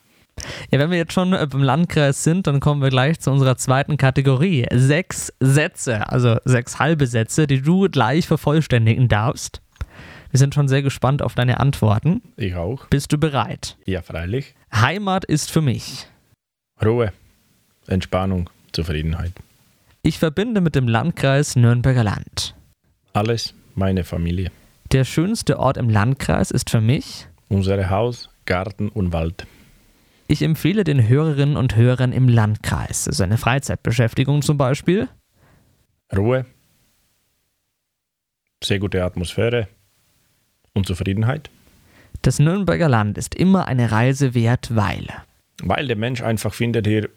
Ja, 0.71 0.79
wenn 0.79 0.89
wir 0.89 0.97
jetzt 0.97 1.13
schon 1.13 1.33
äh, 1.33 1.47
beim 1.49 1.61
Landkreis 1.61 2.23
sind, 2.23 2.47
dann 2.47 2.59
kommen 2.59 2.81
wir 2.81 2.89
gleich 2.89 3.19
zu 3.19 3.31
unserer 3.31 3.57
zweiten 3.57 3.97
Kategorie. 3.97 4.65
Sechs 4.73 5.31
Sätze, 5.39 6.09
also 6.09 6.37
sechs 6.45 6.79
halbe 6.79 7.07
Sätze, 7.07 7.47
die 7.47 7.61
du 7.61 7.89
gleich 7.89 8.27
vervollständigen 8.27 9.07
darfst. 9.07 9.61
Wir 10.31 10.39
sind 10.39 10.55
schon 10.55 10.67
sehr 10.67 10.81
gespannt 10.81 11.21
auf 11.21 11.35
deine 11.35 11.59
Antworten. 11.59 12.23
Ich 12.37 12.55
auch. 12.55 12.87
Bist 12.87 13.13
du 13.13 13.19
bereit? 13.19 13.77
Ja, 13.85 14.01
freilich. 14.01 14.55
Heimat 14.73 15.25
ist 15.25 15.51
für 15.51 15.61
mich. 15.61 16.07
Ruhe, 16.83 17.13
Entspannung, 17.85 18.49
Zufriedenheit. 18.71 19.33
Ich 20.01 20.17
verbinde 20.17 20.59
mit 20.59 20.73
dem 20.73 20.87
Landkreis 20.87 21.55
Nürnberger 21.55 22.03
Land. 22.03 22.55
Alles 23.13 23.53
meine 23.75 24.03
Familie. 24.03 24.51
Der 24.91 25.05
schönste 25.05 25.59
Ort 25.59 25.77
im 25.77 25.89
Landkreis 25.89 26.51
ist 26.51 26.69
für 26.71 26.81
mich. 26.81 27.27
Unser 27.49 27.89
Haus, 27.89 28.29
Garten 28.45 28.89
und 28.89 29.13
Wald. 29.13 29.45
Ich 30.33 30.41
empfehle 30.41 30.83
den 30.83 31.07
Hörerinnen 31.07 31.55
und 31.55 31.75
Hörern 31.75 32.11
im 32.11 32.27
Landkreis 32.27 33.03
seine 33.03 33.37
Freizeitbeschäftigung 33.37 34.41
zum 34.41 34.57
Beispiel. 34.57 35.07
Ruhe, 36.11 36.47
sehr 38.63 38.79
gute 38.79 39.03
Atmosphäre 39.03 39.67
und 40.73 40.87
Zufriedenheit. 40.87 41.51
Das 42.23 42.39
Nürnberger 42.39 42.89
Land 42.89 43.19
ist 43.19 43.35
immer 43.35 43.67
eine 43.67 43.91
Reise 43.91 44.33
wert, 44.33 44.75
weil. 44.75 45.05
Weil 45.61 45.85
der 45.85 45.97
Mensch 45.97 46.23
einfach 46.23 46.55
findet 46.55 46.87
hier 46.87 47.09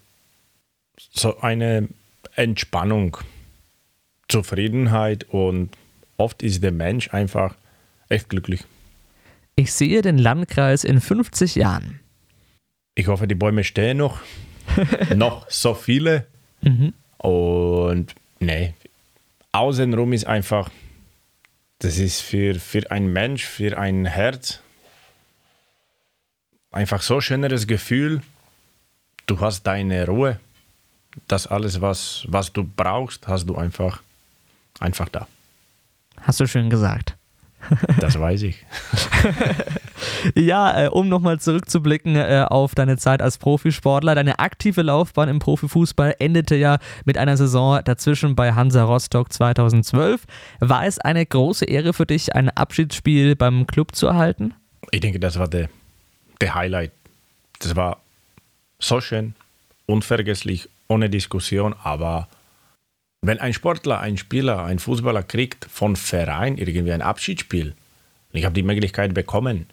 so 0.98 1.40
eine 1.40 1.88
Entspannung, 2.34 3.16
Zufriedenheit 4.28 5.24
und 5.30 5.70
oft 6.18 6.42
ist 6.42 6.62
der 6.62 6.72
Mensch 6.72 7.14
einfach 7.14 7.54
echt 8.10 8.28
glücklich. 8.28 8.66
Ich 9.54 9.72
sehe 9.72 10.02
den 10.02 10.18
Landkreis 10.18 10.84
in 10.84 11.00
50 11.00 11.54
Jahren. 11.54 12.00
Ich 12.96 13.06
hoffe, 13.06 13.28
die 13.28 13.34
Bäume 13.34 13.62
stehen 13.62 13.98
noch. 13.98 14.20
noch 15.14 15.48
so 15.48 15.74
viele. 15.74 16.26
Mhm. 16.62 16.92
Und 17.18 18.14
nee, 18.40 18.74
außenrum 19.52 20.12
ist 20.12 20.26
einfach, 20.26 20.70
das 21.78 21.98
ist 21.98 22.22
für, 22.22 22.56
für 22.56 22.90
ein 22.90 23.12
Mensch, 23.12 23.44
für 23.44 23.78
ein 23.78 24.06
Herz 24.06 24.60
einfach 26.72 27.02
so 27.02 27.20
schöneres 27.20 27.66
Gefühl. 27.66 28.22
Du 29.26 29.40
hast 29.40 29.64
deine 29.64 30.06
Ruhe. 30.06 30.40
Das 31.28 31.46
alles, 31.46 31.80
was, 31.80 32.24
was 32.28 32.52
du 32.52 32.64
brauchst, 32.64 33.26
hast 33.26 33.46
du 33.46 33.56
einfach, 33.56 34.02
einfach 34.80 35.08
da. 35.08 35.26
Hast 36.20 36.40
du 36.40 36.46
schön 36.46 36.70
gesagt. 36.70 37.15
Das 38.00 38.18
weiß 38.18 38.42
ich. 38.42 38.64
ja, 40.34 40.84
äh, 40.84 40.88
um 40.88 41.08
nochmal 41.08 41.40
zurückzublicken 41.40 42.16
äh, 42.16 42.44
auf 42.48 42.74
deine 42.74 42.96
Zeit 42.96 43.22
als 43.22 43.38
Profisportler. 43.38 44.14
Deine 44.14 44.38
aktive 44.38 44.82
Laufbahn 44.82 45.28
im 45.28 45.38
Profifußball 45.38 46.16
endete 46.18 46.56
ja 46.56 46.78
mit 47.04 47.18
einer 47.18 47.36
Saison 47.36 47.80
dazwischen 47.84 48.36
bei 48.36 48.52
Hansa 48.52 48.84
Rostock 48.84 49.32
2012. 49.32 50.24
War 50.60 50.86
es 50.86 50.98
eine 50.98 51.24
große 51.24 51.64
Ehre 51.64 51.92
für 51.92 52.06
dich, 52.06 52.34
ein 52.34 52.50
Abschiedsspiel 52.50 53.36
beim 53.36 53.66
Club 53.66 53.94
zu 53.94 54.06
erhalten? 54.06 54.54
Ich 54.90 55.00
denke, 55.00 55.20
das 55.20 55.38
war 55.38 55.48
der, 55.48 55.68
der 56.40 56.54
Highlight. 56.54 56.92
Das 57.58 57.74
war 57.76 58.00
so 58.78 59.00
schön, 59.00 59.34
unvergesslich, 59.86 60.68
ohne 60.88 61.08
Diskussion, 61.10 61.74
aber 61.82 62.28
wenn 63.26 63.40
ein 63.40 63.52
Sportler, 63.52 64.00
ein 64.00 64.16
Spieler, 64.16 64.64
ein 64.64 64.78
Fußballer 64.78 65.22
kriegt 65.22 65.66
von 65.66 65.96
Verein 65.96 66.58
irgendwie 66.58 66.92
ein 66.92 67.02
Abschiedsspiel, 67.02 67.74
ich 68.32 68.44
habe 68.44 68.54
die 68.54 68.62
Möglichkeit 68.62 69.14
bekommen, 69.14 69.66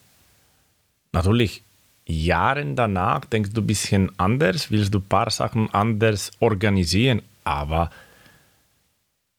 natürlich 1.12 1.63
Jahre 2.06 2.66
danach 2.76 3.26
denkst 3.26 3.52
du 3.54 3.62
ein 3.62 3.68
bisschen 3.68 4.12
anders, 4.18 4.72
willst 4.72 4.94
du 4.94 5.00
ein 5.00 5.06
paar 5.06 5.30
Sachen 5.30 5.74
anders 5.74 6.32
organisieren, 6.39 7.22
aber 7.44 7.92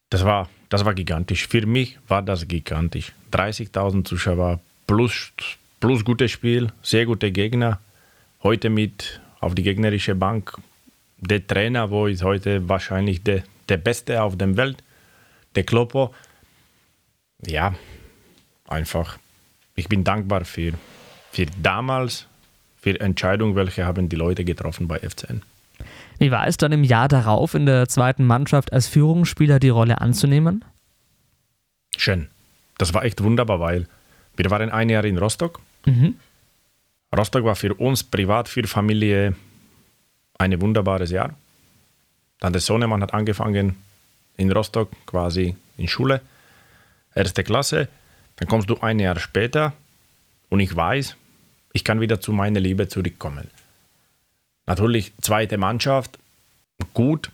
das 0.09 0.23
war, 0.23 0.49
das 0.69 0.85
war 0.85 0.93
gigantisch. 0.93 1.47
Für 1.47 1.65
mich 1.65 1.97
war 2.07 2.21
das 2.21 2.47
gigantisch. 2.47 3.11
30.000 3.31 4.05
Zuschauer 4.05 4.59
plus, 4.87 5.31
plus 5.79 6.05
gutes 6.05 6.31
Spiel, 6.31 6.71
sehr 6.81 7.05
gute 7.05 7.31
Gegner. 7.31 7.79
Heute 8.43 8.69
mit 8.69 9.19
auf 9.39 9.55
die 9.55 9.63
gegnerische 9.63 10.15
Bank. 10.15 10.57
Der 11.17 11.45
Trainer, 11.45 11.89
wo 11.89 12.07
ist 12.07 12.23
heute 12.23 12.67
wahrscheinlich 12.69 13.23
der 13.23 13.43
der 13.69 13.77
Beste 13.77 14.21
auf 14.21 14.37
der 14.37 14.55
Welt, 14.57 14.83
der 15.55 15.63
Kloppo. 15.63 16.13
Ja, 17.45 17.75
einfach, 18.67 19.17
ich 19.75 19.87
bin 19.89 20.03
dankbar 20.03 20.45
für, 20.45 20.73
für 21.31 21.45
damals, 21.61 22.27
für 22.77 22.99
Entscheidungen, 22.99 23.55
welche 23.55 23.85
haben 23.85 24.09
die 24.09 24.15
Leute 24.15 24.45
getroffen 24.45 24.87
bei 24.87 24.99
FCN. 24.99 25.41
Wie 26.17 26.31
war 26.31 26.47
es 26.47 26.57
dann 26.57 26.71
im 26.71 26.83
Jahr 26.83 27.07
darauf 27.07 27.53
in 27.53 27.65
der 27.65 27.87
zweiten 27.89 28.25
Mannschaft 28.25 28.71
als 28.71 28.87
Führungsspieler 28.87 29.59
die 29.59 29.69
Rolle 29.69 29.99
anzunehmen? 30.01 30.63
Schön. 31.97 32.29
Das 32.77 32.93
war 32.93 33.03
echt 33.03 33.23
wunderbar, 33.23 33.59
weil 33.59 33.87
wir 34.35 34.49
waren 34.49 34.69
ein 34.69 34.89
Jahr 34.89 35.05
in 35.05 35.17
Rostock. 35.17 35.59
Mhm. 35.85 36.15
Rostock 37.15 37.43
war 37.43 37.55
für 37.55 37.73
uns 37.73 38.03
privat, 38.03 38.49
für 38.49 38.67
Familie 38.67 39.35
ein 40.37 40.59
wunderbares 40.61 41.11
Jahr. 41.11 41.33
Dann 42.39 42.53
der 42.53 42.61
Sohnemann 42.61 43.01
hat 43.01 43.13
angefangen 43.13 43.75
in 44.37 44.51
Rostock 44.51 44.91
quasi 45.05 45.55
in 45.77 45.87
Schule, 45.87 46.21
erste 47.13 47.43
Klasse. 47.43 47.87
Dann 48.35 48.47
kommst 48.47 48.69
du 48.69 48.79
ein 48.79 48.99
Jahr 48.99 49.19
später 49.19 49.73
und 50.49 50.59
ich 50.59 50.75
weiß, 50.75 51.15
ich 51.73 51.83
kann 51.83 52.01
wieder 52.01 52.19
zu 52.21 52.31
meiner 52.31 52.59
Liebe 52.59 52.87
zurückkommen. 52.87 53.49
Natürlich 54.65 55.13
zweite 55.21 55.57
Mannschaft, 55.57 56.17
gut. 56.93 57.31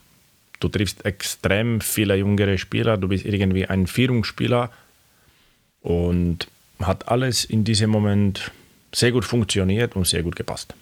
Du 0.60 0.68
triffst 0.70 1.06
extrem 1.06 1.82
viele 1.82 2.16
jüngere 2.16 2.58
Spieler, 2.60 2.98
du 2.98 3.08
bist 3.08 3.26
irgendwie 3.26 3.66
ein 3.66 3.88
Führungsspieler 3.88 4.72
und 5.82 6.48
hat 6.80 7.08
alles 7.08 7.46
in 7.46 7.64
diesem 7.64 7.90
Moment 7.90 8.52
sehr 8.94 9.12
gut 9.12 9.26
funktioniert 9.26 9.96
und 9.96 10.06
sehr 10.06 10.22
gut 10.22 10.36
gepasst. 10.36 10.76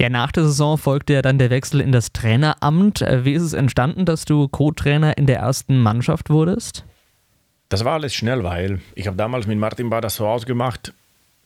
Ja, 0.00 0.08
nach 0.08 0.32
der 0.32 0.44
Saison 0.44 0.78
folgte 0.78 1.12
ja 1.12 1.20
dann 1.20 1.36
der 1.36 1.50
Wechsel 1.50 1.78
in 1.78 1.92
das 1.92 2.14
Traineramt. 2.14 3.02
Äh, 3.02 3.26
wie 3.26 3.34
ist 3.34 3.42
es 3.42 3.52
entstanden, 3.52 4.06
dass 4.06 4.24
du 4.24 4.48
Co-Trainer 4.48 5.18
in 5.18 5.26
der 5.26 5.40
ersten 5.40 5.78
Mannschaft 5.78 6.30
wurdest? 6.30 6.86
Das 7.68 7.84
war 7.84 7.92
alles 7.92 8.14
schnell, 8.14 8.42
weil 8.42 8.80
ich 8.94 9.06
habe 9.06 9.18
damals 9.18 9.46
mit 9.46 9.58
Martin 9.58 9.90
Bader 9.90 10.08
so 10.08 10.26
ausgemacht, 10.26 10.94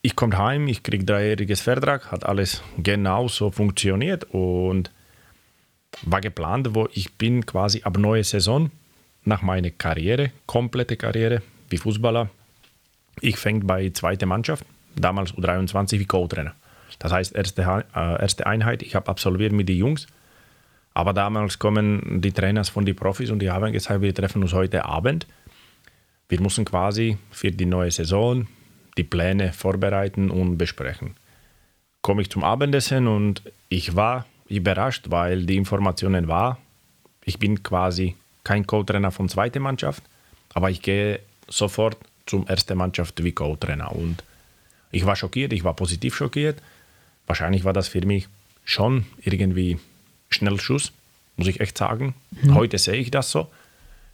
ich 0.03 0.14
komme 0.14 0.38
heim, 0.38 0.69
ich 0.69 0.85
kriege 0.85 1.05
dreijähriges 1.05 1.62
Vertrag, 1.62 2.12
hat 2.12 2.27
alles 2.27 2.62
genau 2.79 3.27
so 3.27 3.51
funktioniert 3.51 4.23
und 4.31 4.93
war 6.03 6.21
geplant, 6.21 6.77
wo 6.77 6.88
ich 6.93 7.12
bin 7.14 7.45
quasi 7.45 7.83
ab 7.83 7.99
neue 7.99 8.23
Saison 8.23 8.71
nach 9.25 9.43
meiner 9.43 9.71
Karriere, 9.71 10.31
komplette 10.47 10.97
Karriere 10.97 11.43
wie 11.71 11.79
Fußballer. 11.79 12.31
Ich 13.21 13.37
fängt 13.37 13.67
bei 13.67 13.90
zweiter 13.90 14.27
Mannschaft, 14.27 14.64
damals 14.95 15.35
U23 15.35 15.99
wie 15.99 16.05
Co-Trainer. 16.05 16.55
Das 16.98 17.12
heißt, 17.12 17.35
erste, 17.35 17.62
äh, 17.62 18.20
erste 18.20 18.46
Einheit, 18.46 18.83
ich 18.83 18.94
habe 18.94 19.09
absolviert 19.09 19.52
mit 19.52 19.68
den 19.68 19.76
Jungs. 19.76 20.07
Aber 20.94 21.12
damals 21.12 21.59
kommen 21.59 22.20
die 22.20 22.33
Trainers 22.33 22.68
von 22.68 22.87
den 22.87 22.94
Profis 22.94 23.30
und 23.30 23.40
die 23.40 23.50
haben 23.50 23.72
gesagt, 23.72 24.00
wir 24.00 24.14
treffen 24.14 24.42
uns 24.42 24.52
heute 24.52 24.85
Abend. 24.85 25.26
Wir 26.28 26.40
müssen 26.40 26.64
quasi 26.64 27.18
für 27.30 27.50
die 27.50 27.66
neue 27.66 27.90
Saison 27.90 28.46
die 28.96 29.02
Pläne 29.02 29.52
vorbereiten 29.52 30.30
und 30.30 30.57
besprechen. 30.57 31.16
Komme 32.00 32.22
ich 32.22 32.30
zum 32.30 32.44
Abendessen 32.44 33.09
und 33.09 33.42
ich 33.68 33.96
war 33.96 34.24
überrascht, 34.48 35.07
weil 35.09 35.46
die 35.46 35.57
Informationen 35.57 36.28
war, 36.28 36.59
ich 37.24 37.38
bin 37.40 37.62
quasi 37.62 38.14
kein 38.44 38.66
Co-Trainer 38.66 39.11
von 39.11 39.28
zweiter 39.28 39.59
Mannschaft, 39.59 40.02
aber 40.52 40.70
ich 40.70 40.80
gehe 40.80 41.20
sofort 41.48 41.96
zum 42.26 42.46
ersten 42.46 42.78
Mannschaft 42.78 43.24
wie 43.24 43.33
Co-Trainer. 43.33 43.90
Und 43.90 44.22
ich 44.92 45.04
war 45.04 45.16
schockiert, 45.16 45.52
ich 45.52 45.64
war 45.64 45.74
positiv 45.74 46.14
schockiert 46.14 46.62
wahrscheinlich 47.26 47.64
war 47.64 47.72
das 47.72 47.88
für 47.88 48.04
mich 48.04 48.28
schon 48.64 49.06
irgendwie 49.20 49.78
Schnellschuss, 50.30 50.92
muss 51.37 51.48
ich 51.48 51.60
echt 51.60 51.76
sagen. 51.78 52.14
Mhm. 52.30 52.54
Heute 52.54 52.78
sehe 52.78 52.96
ich 52.96 53.10
das 53.10 53.30
so, 53.30 53.48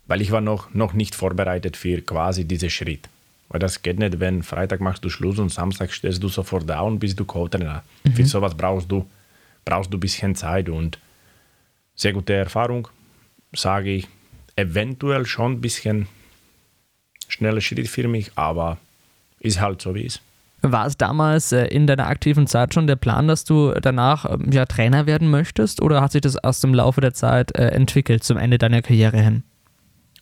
weil 0.06 0.20
ich 0.20 0.30
war 0.30 0.40
noch, 0.40 0.72
noch 0.74 0.92
nicht 0.92 1.14
vorbereitet 1.14 1.76
für 1.76 2.00
quasi 2.00 2.44
diesen 2.44 2.70
Schritt. 2.70 3.08
Weil 3.48 3.60
das 3.60 3.82
geht 3.82 3.98
nicht, 3.98 4.20
wenn 4.20 4.42
Freitag 4.42 4.80
machst 4.80 5.04
du 5.04 5.08
Schluss 5.08 5.38
und 5.38 5.50
Samstag 5.52 5.92
stehst 5.92 6.22
du 6.22 6.28
sofort 6.28 6.68
da 6.68 6.80
und 6.80 7.00
bist 7.00 7.18
du 7.18 7.24
Co-Trainer. 7.24 7.82
Mhm. 8.04 8.12
Für 8.12 8.26
sowas 8.26 8.56
brauchst 8.56 8.90
du, 8.90 9.08
brauchst 9.64 9.92
du 9.92 9.96
ein 9.96 10.00
bisschen 10.00 10.34
Zeit 10.36 10.68
und 10.68 10.98
sehr 11.96 12.12
gute 12.12 12.34
Erfahrung, 12.34 12.88
sage 13.52 13.90
ich. 13.90 14.08
Eventuell 14.56 15.26
schon 15.26 15.52
ein 15.52 15.60
bisschen 15.60 16.06
schneller 17.28 17.60
Schritt 17.60 17.88
für 17.88 18.06
mich, 18.08 18.30
aber 18.36 18.78
ist 19.40 19.60
halt 19.60 19.80
so, 19.80 19.94
wie 19.94 20.06
es 20.06 20.16
ist. 20.16 20.22
War 20.62 20.86
es 20.86 20.98
damals 20.98 21.52
äh, 21.52 21.66
in 21.66 21.86
deiner 21.86 22.06
aktiven 22.06 22.46
Zeit 22.46 22.74
schon 22.74 22.86
der 22.86 22.96
Plan, 22.96 23.28
dass 23.28 23.44
du 23.44 23.72
danach 23.80 24.30
ähm, 24.30 24.52
ja, 24.52 24.66
Trainer 24.66 25.06
werden 25.06 25.30
möchtest 25.30 25.80
oder 25.80 26.02
hat 26.02 26.12
sich 26.12 26.20
das 26.20 26.36
erst 26.36 26.64
im 26.64 26.74
Laufe 26.74 27.00
der 27.00 27.14
Zeit 27.14 27.56
äh, 27.56 27.68
entwickelt 27.68 28.24
zum 28.24 28.36
Ende 28.36 28.58
deiner 28.58 28.82
Karriere 28.82 29.18
hin? 29.20 29.42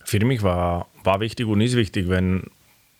Für 0.04 0.24
mich 0.24 0.42
war, 0.42 0.86
war 1.02 1.20
wichtig 1.20 1.46
und 1.46 1.60
ist 1.60 1.76
wichtig, 1.76 2.08
wenn 2.08 2.44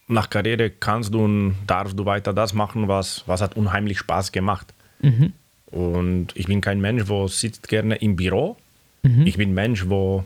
nach 0.09 0.31
Karriere 0.31 0.70
kannst 0.70 1.14
du 1.14 1.24
und 1.24 1.57
darfst 1.66 1.98
du 1.98 2.05
weiter 2.07 2.33
das 2.33 2.55
machen, 2.55 2.88
was, 2.88 3.22
was 3.27 3.40
hat 3.40 3.57
unheimlich 3.57 3.98
Spaß 3.98 4.33
gemacht. 4.33 4.72
Mhm. 5.01 5.33
Und 5.66 6.29
ich 6.35 6.46
bin 6.46 6.61
kein 6.61 6.81
Mensch, 6.81 7.05
der 7.05 7.29
sitzt 7.29 7.68
gerne 7.68 7.96
im 7.96 8.16
Büro. 8.16 8.57
Mhm. 9.03 9.27
Ich 9.27 9.37
bin 9.37 9.51
ein 9.51 9.55
Mensch, 9.55 9.87
der 9.87 10.24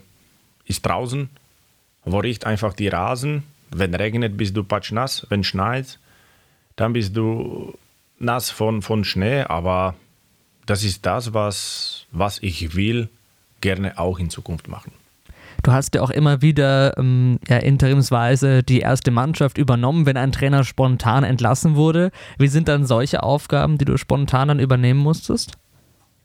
ist 0.66 0.86
draußen, 0.86 1.28
wo 2.04 2.18
riecht 2.18 2.46
einfach 2.46 2.72
die 2.72 2.88
Rasen. 2.88 3.42
Wenn 3.70 3.94
regnet, 3.94 4.36
bist 4.36 4.56
du 4.56 4.62
patschnass. 4.62 5.26
Wenn 5.30 5.44
schneit, 5.44 5.98
dann 6.76 6.92
bist 6.92 7.16
du 7.16 7.74
nass 8.18 8.50
von, 8.50 8.82
von 8.82 9.04
Schnee, 9.04 9.42
aber 9.42 9.94
das 10.66 10.84
ist 10.84 11.04
das, 11.06 11.34
was, 11.34 12.06
was 12.12 12.38
ich 12.40 12.76
will, 12.76 13.08
gerne 13.60 13.98
auch 13.98 14.18
in 14.18 14.30
Zukunft 14.30 14.68
machen. 14.68 14.92
Du 15.62 15.70
hast 15.70 15.94
ja 15.94 16.02
auch 16.02 16.10
immer 16.10 16.42
wieder 16.42 16.96
ähm, 16.98 17.38
ja, 17.48 17.58
interimsweise 17.58 18.62
die 18.62 18.80
erste 18.80 19.10
Mannschaft 19.10 19.58
übernommen, 19.58 20.06
wenn 20.06 20.16
ein 20.16 20.32
Trainer 20.32 20.64
spontan 20.64 21.22
entlassen 21.22 21.76
wurde. 21.76 22.10
Wie 22.38 22.48
sind 22.48 22.66
dann 22.68 22.84
solche 22.84 23.22
Aufgaben, 23.22 23.78
die 23.78 23.84
du 23.84 23.96
spontan 23.96 24.48
dann 24.48 24.58
übernehmen 24.58 24.98
musstest 24.98 25.52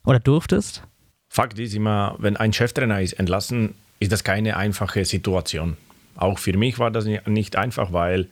oder 0.05 0.19
durftest? 0.19 0.83
Fakt 1.29 1.59
ist 1.59 1.75
immer, 1.75 2.15
wenn 2.17 2.37
ein 2.37 2.53
Cheftrainer 2.53 3.01
ist 3.01 3.13
entlassen, 3.13 3.75
ist 3.99 4.11
das 4.11 4.23
keine 4.23 4.57
einfache 4.57 5.05
Situation. 5.05 5.77
Auch 6.15 6.39
für 6.39 6.57
mich 6.57 6.79
war 6.79 6.89
das 6.89 7.05
nicht 7.05 7.55
einfach, 7.57 7.93
weil 7.93 8.27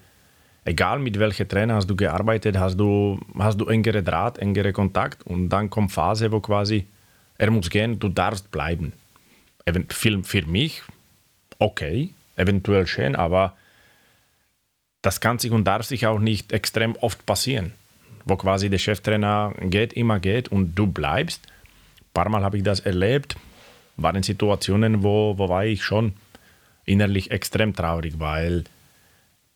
egal 0.65 0.99
mit 0.99 1.17
welchem 1.19 1.47
Trainer 1.47 1.75
hast 1.75 1.89
du 1.89 1.95
gearbeitet, 1.95 2.57
hast 2.57 2.77
du, 2.77 3.19
hast 3.37 3.61
du 3.61 3.67
engere 3.67 4.03
Draht, 4.03 4.39
engere 4.39 4.73
Kontakt 4.73 5.23
und 5.25 5.49
dann 5.49 5.69
kommt 5.69 5.91
Phase, 5.91 6.31
wo 6.31 6.39
quasi 6.41 6.85
er 7.37 7.51
muss 7.51 7.69
gehen, 7.69 7.99
du 7.99 8.09
darfst 8.09 8.51
bleiben. 8.51 8.93
Für, 9.89 10.23
für 10.23 10.45
mich 10.45 10.81
okay, 11.59 12.09
eventuell 12.35 12.87
schön, 12.87 13.15
aber 13.15 13.55
das 15.01 15.21
kann 15.21 15.39
sich 15.39 15.51
und 15.51 15.65
darf 15.65 15.85
sich 15.85 16.07
auch 16.07 16.19
nicht 16.19 16.51
extrem 16.51 16.95
oft 16.95 17.25
passieren, 17.25 17.73
wo 18.25 18.35
quasi 18.35 18.69
der 18.69 18.79
Cheftrainer 18.79 19.53
geht, 19.61 19.93
immer 19.93 20.19
geht 20.19 20.47
und 20.47 20.75
du 20.75 20.87
bleibst. 20.87 21.45
Ein 21.45 22.13
paar 22.13 22.29
Mal 22.29 22.43
habe 22.43 22.57
ich 22.57 22.63
das 22.63 22.79
erlebt, 22.79 23.35
waren 23.97 24.23
Situationen, 24.23 25.03
wo, 25.03 25.37
wo 25.37 25.47
war 25.47 25.65
ich 25.65 25.83
schon 25.83 26.13
innerlich 26.85 27.31
extrem 27.31 27.75
traurig, 27.75 28.19
weil 28.19 28.63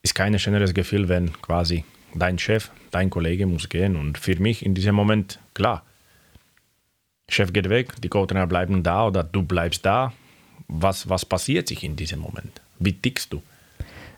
ist 0.03 0.15
kein 0.15 0.37
schöneres 0.39 0.73
Gefühl, 0.73 1.09
wenn 1.09 1.33
quasi 1.41 1.83
dein 2.13 2.39
Chef, 2.39 2.71
dein 2.91 3.09
Kollege 3.09 3.45
muss 3.45 3.69
gehen. 3.69 3.95
Und 3.95 4.17
für 4.17 4.35
mich 4.39 4.65
in 4.65 4.73
diesem 4.75 4.95
Moment, 4.95 5.39
klar, 5.53 5.83
Chef 7.27 7.53
geht 7.53 7.69
weg, 7.69 7.93
die 8.01 8.09
Co-Trainer 8.09 8.47
bleiben 8.47 8.83
da 8.83 9.07
oder 9.07 9.23
du 9.23 9.43
bleibst 9.43 9.85
da. 9.85 10.13
Was, 10.67 11.09
was 11.09 11.25
passiert 11.25 11.67
sich 11.67 11.83
in 11.83 11.95
diesem 11.95 12.19
Moment? 12.19 12.61
Wie 12.79 12.93
tickst 12.93 13.33
du? 13.33 13.41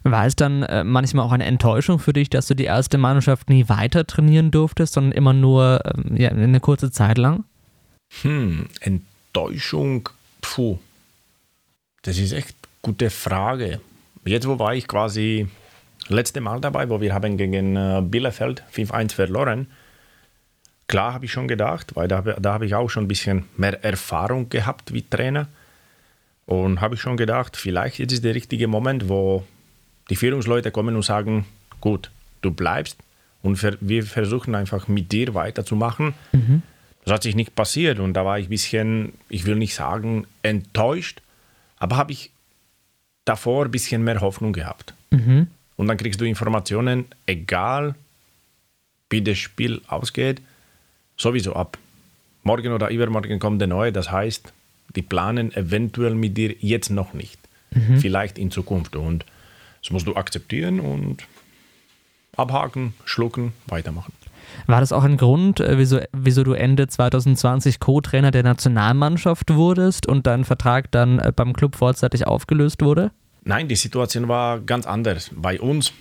War 0.03 0.25
es 0.25 0.35
dann 0.35 0.63
äh, 0.63 0.83
manchmal 0.83 1.25
auch 1.25 1.31
eine 1.31 1.45
Enttäuschung 1.45 1.99
für 1.99 2.13
dich, 2.13 2.29
dass 2.29 2.47
du 2.47 2.55
die 2.55 2.63
erste 2.63 2.97
Mannschaft 2.97 3.49
nie 3.49 3.69
weiter 3.69 4.07
trainieren 4.07 4.49
durftest, 4.49 4.93
sondern 4.93 5.11
immer 5.11 5.33
nur 5.33 5.81
ähm, 5.85 6.17
ja, 6.17 6.29
eine 6.29 6.59
kurze 6.59 6.91
Zeit 6.91 7.17
lang? 7.17 7.43
Hm, 8.21 8.67
Enttäuschung, 8.79 10.09
puh. 10.41 10.79
Das 12.01 12.17
ist 12.17 12.31
echt 12.31 12.49
eine 12.49 12.71
gute 12.81 13.09
Frage. 13.11 13.79
Jetzt, 14.25 14.47
wo 14.47 14.57
war 14.57 14.73
ich 14.73 14.87
quasi 14.87 15.47
letzte 16.07 16.41
Mal 16.41 16.61
dabei, 16.61 16.89
wo 16.89 17.01
wir 17.01 17.13
haben 17.13 17.37
gegen 17.37 17.75
äh, 17.75 18.01
Bielefeld 18.03 18.63
5-1 18.73 19.13
verloren. 19.13 19.67
Klar 20.87 21.13
habe 21.13 21.25
ich 21.25 21.31
schon 21.31 21.47
gedacht, 21.47 21.95
weil 21.95 22.07
da, 22.07 22.21
da 22.21 22.53
habe 22.53 22.65
ich 22.65 22.75
auch 22.75 22.89
schon 22.89 23.05
ein 23.05 23.07
bisschen 23.07 23.45
mehr 23.55 23.83
Erfahrung 23.83 24.49
gehabt 24.49 24.93
wie 24.93 25.03
Trainer. 25.03 25.47
Und 26.45 26.81
habe 26.81 26.95
ich 26.95 27.01
schon 27.01 27.15
gedacht, 27.15 27.55
vielleicht 27.55 27.99
jetzt 27.99 28.11
ist 28.11 28.25
der 28.25 28.35
richtige 28.35 28.67
Moment, 28.67 29.07
wo 29.07 29.45
die 30.09 30.15
Führungsleute 30.15 30.71
kommen 30.71 30.95
und 30.95 31.03
sagen, 31.03 31.45
gut, 31.79 32.11
du 32.41 32.51
bleibst 32.51 32.97
und 33.41 33.63
wir 33.81 34.03
versuchen 34.03 34.55
einfach 34.55 34.87
mit 34.87 35.11
dir 35.11 35.33
weiterzumachen. 35.33 36.13
Mhm. 36.33 36.61
Das 37.05 37.13
hat 37.13 37.23
sich 37.23 37.35
nicht 37.35 37.55
passiert 37.55 37.99
und 37.99 38.13
da 38.13 38.25
war 38.25 38.37
ich 38.37 38.47
ein 38.47 38.49
bisschen, 38.49 39.13
ich 39.29 39.45
will 39.45 39.55
nicht 39.55 39.73
sagen 39.73 40.27
enttäuscht, 40.43 41.21
aber 41.77 41.97
habe 41.97 42.11
ich 42.11 42.31
davor 43.25 43.65
ein 43.65 43.71
bisschen 43.71 44.03
mehr 44.03 44.21
Hoffnung 44.21 44.53
gehabt. 44.53 44.93
Mhm. 45.09 45.47
Und 45.81 45.87
dann 45.87 45.97
kriegst 45.97 46.21
du 46.21 46.25
Informationen, 46.25 47.05
egal 47.25 47.95
wie 49.09 49.23
das 49.23 49.39
Spiel 49.39 49.81
ausgeht, 49.87 50.39
sowieso 51.17 51.53
ab. 51.53 51.79
Morgen 52.43 52.71
oder 52.71 52.91
übermorgen 52.91 53.39
kommt 53.39 53.59
der 53.61 53.67
neue, 53.67 53.91
das 53.91 54.11
heißt, 54.11 54.53
die 54.95 55.01
planen 55.01 55.51
eventuell 55.55 56.13
mit 56.13 56.37
dir 56.37 56.53
jetzt 56.59 56.91
noch 56.91 57.15
nicht. 57.15 57.39
Mhm. 57.71 57.97
Vielleicht 57.97 58.37
in 58.37 58.51
Zukunft. 58.51 58.95
Und 58.95 59.25
das 59.81 59.89
musst 59.89 60.05
du 60.05 60.15
akzeptieren 60.15 60.79
und 60.79 61.23
abhaken, 62.37 62.93
schlucken, 63.03 63.53
weitermachen. 63.65 64.13
War 64.67 64.81
das 64.81 64.91
auch 64.91 65.03
ein 65.03 65.17
Grund, 65.17 65.61
äh, 65.61 65.79
wieso, 65.79 65.99
wieso 66.11 66.43
du 66.43 66.53
Ende 66.53 66.89
2020 66.89 67.79
Co-Trainer 67.79 68.29
der 68.29 68.43
Nationalmannschaft 68.43 69.51
wurdest 69.55 70.05
und 70.05 70.27
dein 70.27 70.45
Vertrag 70.45 70.91
dann 70.91 71.17
äh, 71.17 71.33
beim 71.35 71.53
Club 71.53 71.75
vorzeitig 71.75 72.27
aufgelöst 72.27 72.83
wurde? 72.83 73.09
Nein, 73.43 73.67
die 73.67 73.75
Situation 73.75 74.27
war 74.27 74.59
ganz 74.59 74.85
anders. 74.85 75.31
Bei 75.33 75.59
uns, 75.59 75.93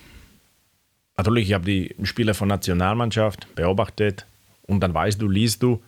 natürlich, 1.16 1.48
ich 1.48 1.55
habe 1.55 1.64
die 1.64 1.94
Spiele 2.03 2.35
von 2.35 2.48
Nationalmannschaft 2.48 3.55
beobachtet 3.55 4.26
und 4.62 4.81
dann 4.81 4.92
weißt 4.92 5.20
du, 5.20 5.29
liest 5.29 5.62
du, 5.62 5.83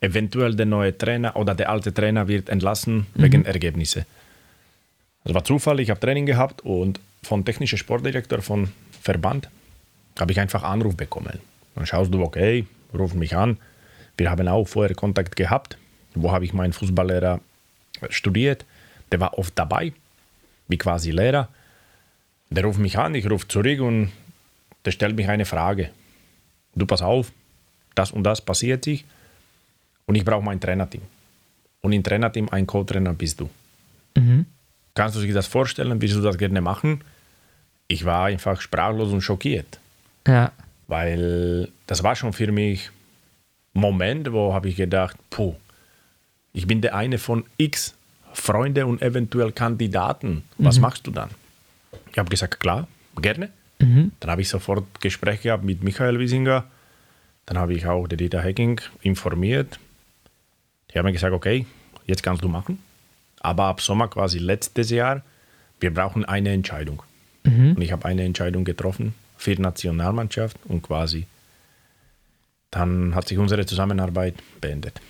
eventuell 0.00 0.54
der 0.54 0.66
neue 0.66 0.96
Trainer 0.96 1.36
oder 1.36 1.54
der 1.54 1.70
alte 1.70 1.92
Trainer 1.92 2.28
wird 2.28 2.48
entlassen 2.48 3.06
wegen 3.14 3.44
Ergebnisse. 3.44 4.06
Das 5.24 5.34
war 5.34 5.44
Zufall, 5.44 5.80
ich 5.80 5.90
habe 5.90 6.00
Training 6.00 6.26
gehabt 6.26 6.62
und 6.62 7.00
vom 7.22 7.44
technischen 7.44 7.78
Sportdirektor 7.78 8.40
von 8.40 8.72
Verband 9.02 9.50
habe 10.18 10.32
ich 10.32 10.40
einfach 10.40 10.62
Anruf 10.62 10.96
bekommen. 10.96 11.38
Dann 11.74 11.86
schaust 11.86 12.12
du, 12.14 12.22
okay, 12.22 12.66
ruf 12.96 13.14
mich 13.14 13.36
an. 13.36 13.58
Wir 14.16 14.30
haben 14.30 14.48
auch 14.48 14.66
vorher 14.66 14.94
Kontakt 14.94 15.36
gehabt. 15.36 15.76
Wo 16.14 16.32
habe 16.32 16.44
ich 16.44 16.52
meinen 16.52 16.72
Fußballlehrer 16.72 17.40
studiert? 18.08 18.64
Der 19.12 19.20
war 19.20 19.38
oft 19.38 19.58
dabei, 19.58 19.92
wie 20.68 20.78
quasi 20.78 21.10
Lehrer. 21.10 21.48
Der 22.50 22.64
ruft 22.64 22.78
mich 22.78 22.98
an, 22.98 23.14
ich 23.14 23.28
rufe 23.28 23.46
zurück 23.48 23.80
und 23.80 24.10
der 24.84 24.92
stellt 24.92 25.16
mich 25.16 25.28
eine 25.28 25.44
Frage. 25.44 25.90
Du 26.74 26.86
pass 26.86 27.02
auf, 27.02 27.32
das 27.94 28.12
und 28.12 28.22
das 28.24 28.40
passiert 28.40 28.84
sich 28.84 29.04
und 30.06 30.14
ich 30.14 30.24
brauche 30.24 30.42
mein 30.44 30.60
Trainerteam. 30.60 31.02
Und 31.80 31.92
im 31.92 32.02
Trainerteam 32.02 32.48
ein 32.50 32.66
Co-Trainer 32.66 33.12
bist 33.14 33.40
du. 33.40 33.48
Kannst 34.94 35.14
du 35.16 35.20
sich 35.20 35.32
das 35.32 35.46
vorstellen? 35.46 36.00
Willst 36.00 36.16
du 36.16 36.20
das 36.20 36.36
gerne 36.38 36.60
machen? 36.60 37.02
Ich 37.86 38.04
war 38.04 38.24
einfach 38.26 38.60
sprachlos 38.60 39.12
und 39.12 39.20
schockiert, 39.20 39.78
Ja. 40.26 40.50
weil 40.88 41.68
das 41.86 42.02
war 42.02 42.16
schon 42.16 42.32
für 42.32 42.50
mich 42.50 42.90
ein 43.74 43.80
Moment, 43.80 44.32
wo 44.32 44.52
habe 44.54 44.68
ich 44.68 44.76
gedacht, 44.76 45.16
puh, 45.30 45.54
ich 46.52 46.66
bin 46.66 46.80
der 46.80 46.94
eine 46.96 47.18
von 47.18 47.44
x 47.58 47.94
Freunde 48.40 48.86
und 48.86 49.02
eventuell 49.02 49.52
Kandidaten. 49.52 50.42
Was 50.58 50.78
machst 50.80 51.06
du 51.06 51.10
dann? 51.10 51.30
Ich 52.12 52.18
habe 52.18 52.30
gesagt, 52.30 52.60
klar, 52.60 52.88
gerne. 53.20 53.50
Dann 54.20 54.30
habe 54.30 54.42
ich 54.42 54.48
sofort 54.48 55.00
Gespräch 55.00 55.42
gehabt 55.42 55.64
mit 55.64 55.82
Michael 55.82 56.18
Wiesinger. 56.18 56.64
Dann 57.46 57.58
habe 57.58 57.74
ich 57.74 57.86
auch 57.86 58.08
den 58.08 58.18
Dieter 58.18 58.42
Hecking 58.42 58.80
informiert. 59.02 59.78
Die 60.90 60.98
haben 60.98 61.06
mir 61.06 61.12
gesagt, 61.12 61.32
okay, 61.32 61.66
jetzt 62.06 62.22
kannst 62.22 62.42
du 62.42 62.48
machen. 62.48 62.78
Aber 63.40 63.64
ab 63.64 63.80
Sommer 63.80 64.08
quasi 64.08 64.38
letztes 64.38 64.90
Jahr, 64.90 65.22
wir 65.80 65.94
brauchen 65.94 66.24
eine 66.24 66.50
Entscheidung. 66.50 67.02
Und 67.76 67.80
ich 67.80 67.92
habe 67.92 68.04
eine 68.04 68.24
Entscheidung 68.24 68.64
getroffen 68.64 69.14
für 69.36 69.54
die 69.54 69.62
Nationalmannschaft 69.62 70.56
und 70.64 70.82
quasi 70.82 71.26
dann 72.70 73.14
hat 73.14 73.28
sich 73.28 73.38
unsere 73.38 73.64
Zusammenarbeit 73.64 74.34
beendet. 74.60 75.00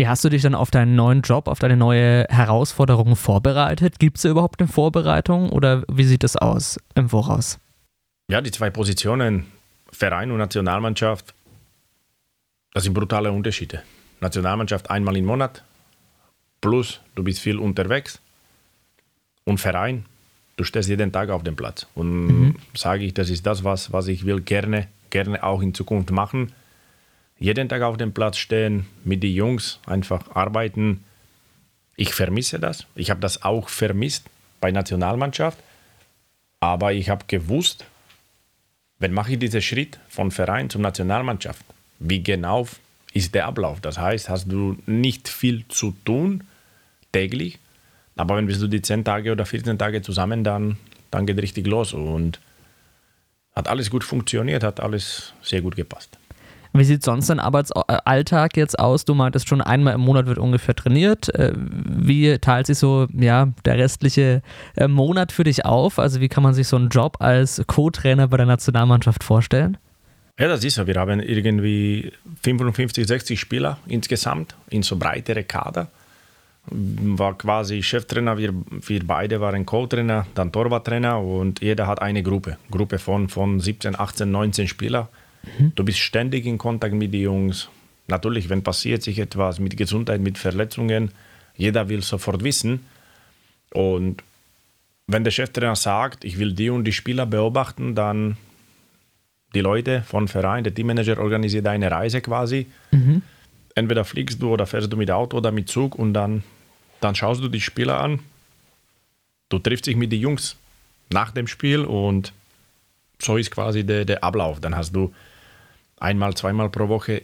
Wie 0.00 0.08
hast 0.08 0.24
du 0.24 0.30
dich 0.30 0.40
dann 0.40 0.54
auf 0.54 0.70
deinen 0.70 0.96
neuen 0.96 1.20
Job, 1.20 1.46
auf 1.46 1.58
deine 1.58 1.76
neue 1.76 2.24
Herausforderung 2.30 3.16
vorbereitet? 3.16 3.98
Gibt 3.98 4.16
es 4.16 4.24
überhaupt 4.24 4.58
eine 4.58 4.66
Vorbereitung 4.66 5.50
oder 5.50 5.84
wie 5.92 6.04
sieht 6.04 6.24
es 6.24 6.36
aus 6.36 6.80
im 6.94 7.10
Voraus? 7.10 7.58
Ja, 8.30 8.40
die 8.40 8.50
zwei 8.50 8.70
Positionen, 8.70 9.44
Verein 9.92 10.30
und 10.30 10.38
Nationalmannschaft, 10.38 11.34
das 12.72 12.84
sind 12.84 12.94
brutale 12.94 13.30
Unterschiede. 13.30 13.82
Nationalmannschaft 14.22 14.88
einmal 14.88 15.18
im 15.18 15.26
Monat, 15.26 15.62
plus 16.62 17.02
du 17.14 17.22
bist 17.22 17.40
viel 17.40 17.58
unterwegs. 17.58 18.22
Und 19.44 19.58
Verein, 19.58 20.06
du 20.56 20.64
stehst 20.64 20.88
jeden 20.88 21.12
Tag 21.12 21.28
auf 21.28 21.42
dem 21.42 21.56
Platz. 21.56 21.86
Und 21.94 22.56
sage 22.72 23.04
ich, 23.04 23.12
das 23.12 23.28
ist 23.28 23.44
das, 23.44 23.64
was, 23.64 23.92
was 23.92 24.08
ich 24.08 24.24
will 24.24 24.40
gerne, 24.40 24.88
gerne 25.10 25.44
auch 25.44 25.60
in 25.60 25.74
Zukunft 25.74 26.10
machen. 26.10 26.54
Jeden 27.40 27.70
Tag 27.70 27.80
auf 27.80 27.96
dem 27.96 28.12
Platz 28.12 28.36
stehen, 28.36 28.86
mit 29.02 29.22
den 29.22 29.32
Jungs 29.32 29.80
einfach 29.86 30.36
arbeiten. 30.36 31.02
Ich 31.96 32.12
vermisse 32.12 32.60
das. 32.60 32.86
Ich 32.94 33.10
habe 33.10 33.20
das 33.20 33.42
auch 33.42 33.70
vermisst 33.70 34.26
bei 34.60 34.70
Nationalmannschaft. 34.70 35.58
Aber 36.60 36.92
ich 36.92 37.08
habe 37.08 37.24
gewusst, 37.26 37.86
wenn 38.98 39.14
mache 39.14 39.32
ich 39.32 39.38
diesen 39.38 39.62
Schritt 39.62 39.98
von 40.08 40.30
Verein 40.30 40.68
zur 40.68 40.82
Nationalmannschaft, 40.82 41.64
wie 41.98 42.22
genau 42.22 42.68
ist 43.14 43.34
der 43.34 43.46
Ablauf? 43.46 43.80
Das 43.80 43.98
heißt, 43.98 44.28
hast 44.28 44.52
du 44.52 44.76
nicht 44.84 45.26
viel 45.26 45.66
zu 45.68 45.96
tun 46.04 46.44
täglich, 47.10 47.58
aber 48.16 48.36
wenn 48.36 48.46
bist 48.46 48.60
du 48.60 48.68
die 48.68 48.82
10 48.82 49.02
Tage 49.02 49.32
oder 49.32 49.46
14 49.46 49.78
Tage 49.78 50.02
zusammen, 50.02 50.44
dann, 50.44 50.76
dann 51.10 51.24
geht 51.24 51.40
richtig 51.40 51.66
los 51.66 51.94
und 51.94 52.38
hat 53.56 53.66
alles 53.66 53.90
gut 53.90 54.04
funktioniert, 54.04 54.62
hat 54.62 54.78
alles 54.78 55.32
sehr 55.42 55.62
gut 55.62 55.74
gepasst. 55.74 56.19
Wie 56.72 56.84
sieht 56.84 57.02
sonst 57.02 57.28
dein 57.28 57.40
Arbeitsalltag 57.40 58.56
jetzt 58.56 58.78
aus? 58.78 59.04
Du 59.04 59.14
meintest 59.14 59.48
schon, 59.48 59.60
einmal 59.60 59.94
im 59.94 60.00
Monat 60.00 60.26
wird 60.26 60.38
ungefähr 60.38 60.74
trainiert. 60.74 61.34
Äh, 61.34 61.52
Wie 61.56 62.38
teilt 62.38 62.66
sich 62.68 62.78
so 62.78 63.08
ja, 63.12 63.48
der 63.64 63.78
restliche 63.78 64.42
äh, 64.76 64.86
Monat 64.86 65.32
für 65.32 65.44
dich 65.44 65.64
auf? 65.64 65.98
Also 65.98 66.20
wie 66.20 66.28
kann 66.28 66.44
man 66.44 66.54
sich 66.54 66.68
so 66.68 66.76
einen 66.76 66.88
Job 66.88 67.16
als 67.20 67.60
Co-Trainer 67.66 68.28
bei 68.28 68.36
der 68.36 68.46
Nationalmannschaft 68.46 69.24
vorstellen? 69.24 69.78
Ja, 70.38 70.48
das 70.48 70.64
ist 70.64 70.76
so. 70.76 70.86
Wir 70.86 70.94
haben 70.94 71.20
irgendwie 71.20 72.12
55, 72.42 73.06
60 73.06 73.38
Spieler 73.38 73.78
insgesamt 73.88 74.54
in 74.70 74.82
so 74.82 74.96
breitere 74.96 75.42
Kader. 75.42 75.88
War 76.66 77.36
quasi 77.36 77.82
Cheftrainer, 77.82 78.38
wir, 78.38 78.54
wir 78.70 79.04
beide 79.04 79.40
waren 79.40 79.66
Co-Trainer, 79.66 80.26
dann 80.34 80.52
Torwarttrainer 80.52 81.20
und 81.20 81.60
jeder 81.60 81.86
hat 81.88 82.00
eine 82.00 82.22
Gruppe. 82.22 82.58
Gruppe 82.70 82.98
von, 82.98 83.28
von 83.28 83.58
17, 83.58 83.98
18, 83.98 84.30
19 84.30 84.68
Spieler. 85.42 85.72
Du 85.74 85.84
bist 85.84 85.98
ständig 85.98 86.46
in 86.46 86.58
Kontakt 86.58 86.94
mit 86.94 87.12
den 87.12 87.22
Jungs. 87.22 87.68
Natürlich, 88.08 88.48
wenn 88.48 88.62
passiert 88.62 89.02
sich 89.02 89.18
etwas 89.18 89.58
mit 89.60 89.76
Gesundheit, 89.76 90.20
mit 90.20 90.38
Verletzungen, 90.38 91.12
jeder 91.56 91.88
will 91.88 92.02
sofort 92.02 92.42
wissen. 92.42 92.80
Und 93.72 94.22
wenn 95.06 95.24
der 95.24 95.30
Cheftrainer 95.30 95.76
sagt, 95.76 96.24
ich 96.24 96.38
will 96.38 96.52
die 96.52 96.70
und 96.70 96.84
die 96.84 96.92
Spieler 96.92 97.26
beobachten, 97.26 97.94
dann 97.94 98.36
die 99.54 99.60
Leute 99.60 100.02
von 100.02 100.28
Verein, 100.28 100.64
der 100.64 100.74
Teammanager 100.74 101.18
organisiert 101.18 101.66
eine 101.66 101.90
Reise 101.90 102.20
quasi. 102.20 102.66
Entweder 103.74 104.04
fliegst 104.04 104.40
du 104.42 104.50
oder 104.52 104.66
fährst 104.66 104.92
du 104.92 104.96
mit 104.96 105.10
Auto 105.10 105.36
oder 105.36 105.52
mit 105.52 105.68
Zug 105.68 105.94
und 105.94 106.14
dann, 106.14 106.42
dann 107.00 107.14
schaust 107.14 107.42
du 107.42 107.48
die 107.48 107.60
Spieler 107.60 108.00
an. 108.00 108.20
Du 109.48 109.58
triffst 109.58 109.86
dich 109.86 109.96
mit 109.96 110.12
den 110.12 110.20
Jungs 110.20 110.56
nach 111.12 111.32
dem 111.32 111.46
Spiel 111.46 111.80
und 111.80 112.32
so 113.18 113.36
ist 113.36 113.50
quasi 113.50 113.84
der, 113.84 114.04
der 114.04 114.22
Ablauf. 114.22 114.60
Dann 114.60 114.76
hast 114.76 114.94
du 114.94 115.12
einmal, 116.00 116.34
zweimal 116.34 116.70
pro 116.70 116.88
Woche 116.88 117.22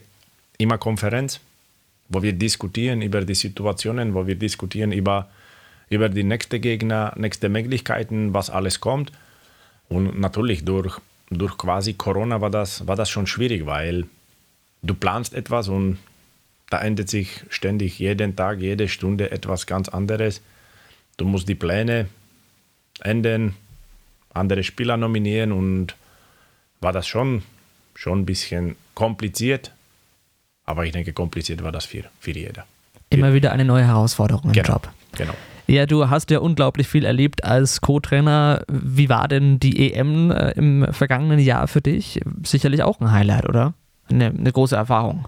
immer 0.57 0.77
Konferenz, 0.77 1.41
wo 2.09 2.21
wir 2.21 2.33
diskutieren 2.33 3.01
über 3.01 3.25
die 3.25 3.35
Situationen, 3.35 4.13
wo 4.13 4.25
wir 4.25 4.35
diskutieren 4.35 4.91
über, 4.91 5.29
über 5.89 6.07
die 6.07 6.23
nächste 6.23 6.59
Gegner, 6.59 7.13
nächste 7.17 7.49
Möglichkeiten, 7.49 8.33
was 8.33 8.49
alles 8.49 8.79
kommt. 8.79 9.11
Und 9.89 10.19
natürlich 10.19 10.63
durch, 10.63 10.99
durch 11.29 11.57
quasi 11.57 11.93
Corona 11.93 12.39
war 12.39 12.49
das, 12.49 12.87
war 12.87 12.95
das 12.95 13.09
schon 13.09 13.27
schwierig, 13.27 13.65
weil 13.65 14.05
du 14.81 14.93
planst 14.93 15.33
etwas 15.33 15.67
und 15.67 15.97
da 16.69 16.79
ändert 16.81 17.09
sich 17.09 17.43
ständig 17.49 17.99
jeden 17.99 18.35
Tag, 18.35 18.59
jede 18.59 18.89
Stunde 18.89 19.31
etwas 19.31 19.65
ganz 19.67 19.89
anderes. 19.89 20.41
Du 21.15 21.25
musst 21.25 21.47
die 21.47 21.55
Pläne 21.55 22.07
ändern, 23.01 23.55
andere 24.33 24.63
Spieler 24.63 24.97
nominieren 24.97 25.51
und 25.51 25.95
war 26.81 26.91
das 26.91 27.07
schon, 27.07 27.43
schon 27.97 28.19
ein 28.19 28.25
bisschen 28.25 28.75
kompliziert. 28.93 29.71
Aber 30.65 30.85
ich 30.85 30.91
denke, 30.91 31.13
kompliziert 31.13 31.63
war 31.63 31.71
das 31.71 31.85
für, 31.85 32.03
für 32.19 32.31
jeder. 32.31 32.65
Immer 33.09 33.33
wieder 33.33 33.51
eine 33.51 33.65
neue 33.65 33.85
Herausforderung 33.85 34.43
im 34.45 34.51
Genau. 34.51 34.67
Job. 34.73 34.89
Genau. 35.17 35.33
Ja, 35.65 35.85
du 35.85 36.09
hast 36.09 36.29
ja 36.29 36.39
unglaublich 36.39 36.87
viel 36.87 37.03
erlebt 37.03 37.43
als 37.43 37.81
Co-Trainer. 37.81 38.63
Wie 38.69 39.09
war 39.09 39.27
denn 39.27 39.59
die 39.59 39.91
EM 39.93 40.31
äh, 40.31 40.51
im 40.51 40.87
vergangenen 40.93 41.39
Jahr 41.39 41.67
für 41.67 41.81
dich? 41.81 42.21
Sicherlich 42.43 42.83
auch 42.83 42.99
ein 43.01 43.11
Highlight, 43.11 43.49
oder? 43.49 43.73
Eine, 44.09 44.27
eine 44.27 44.51
große 44.51 44.75
Erfahrung. 44.75 45.27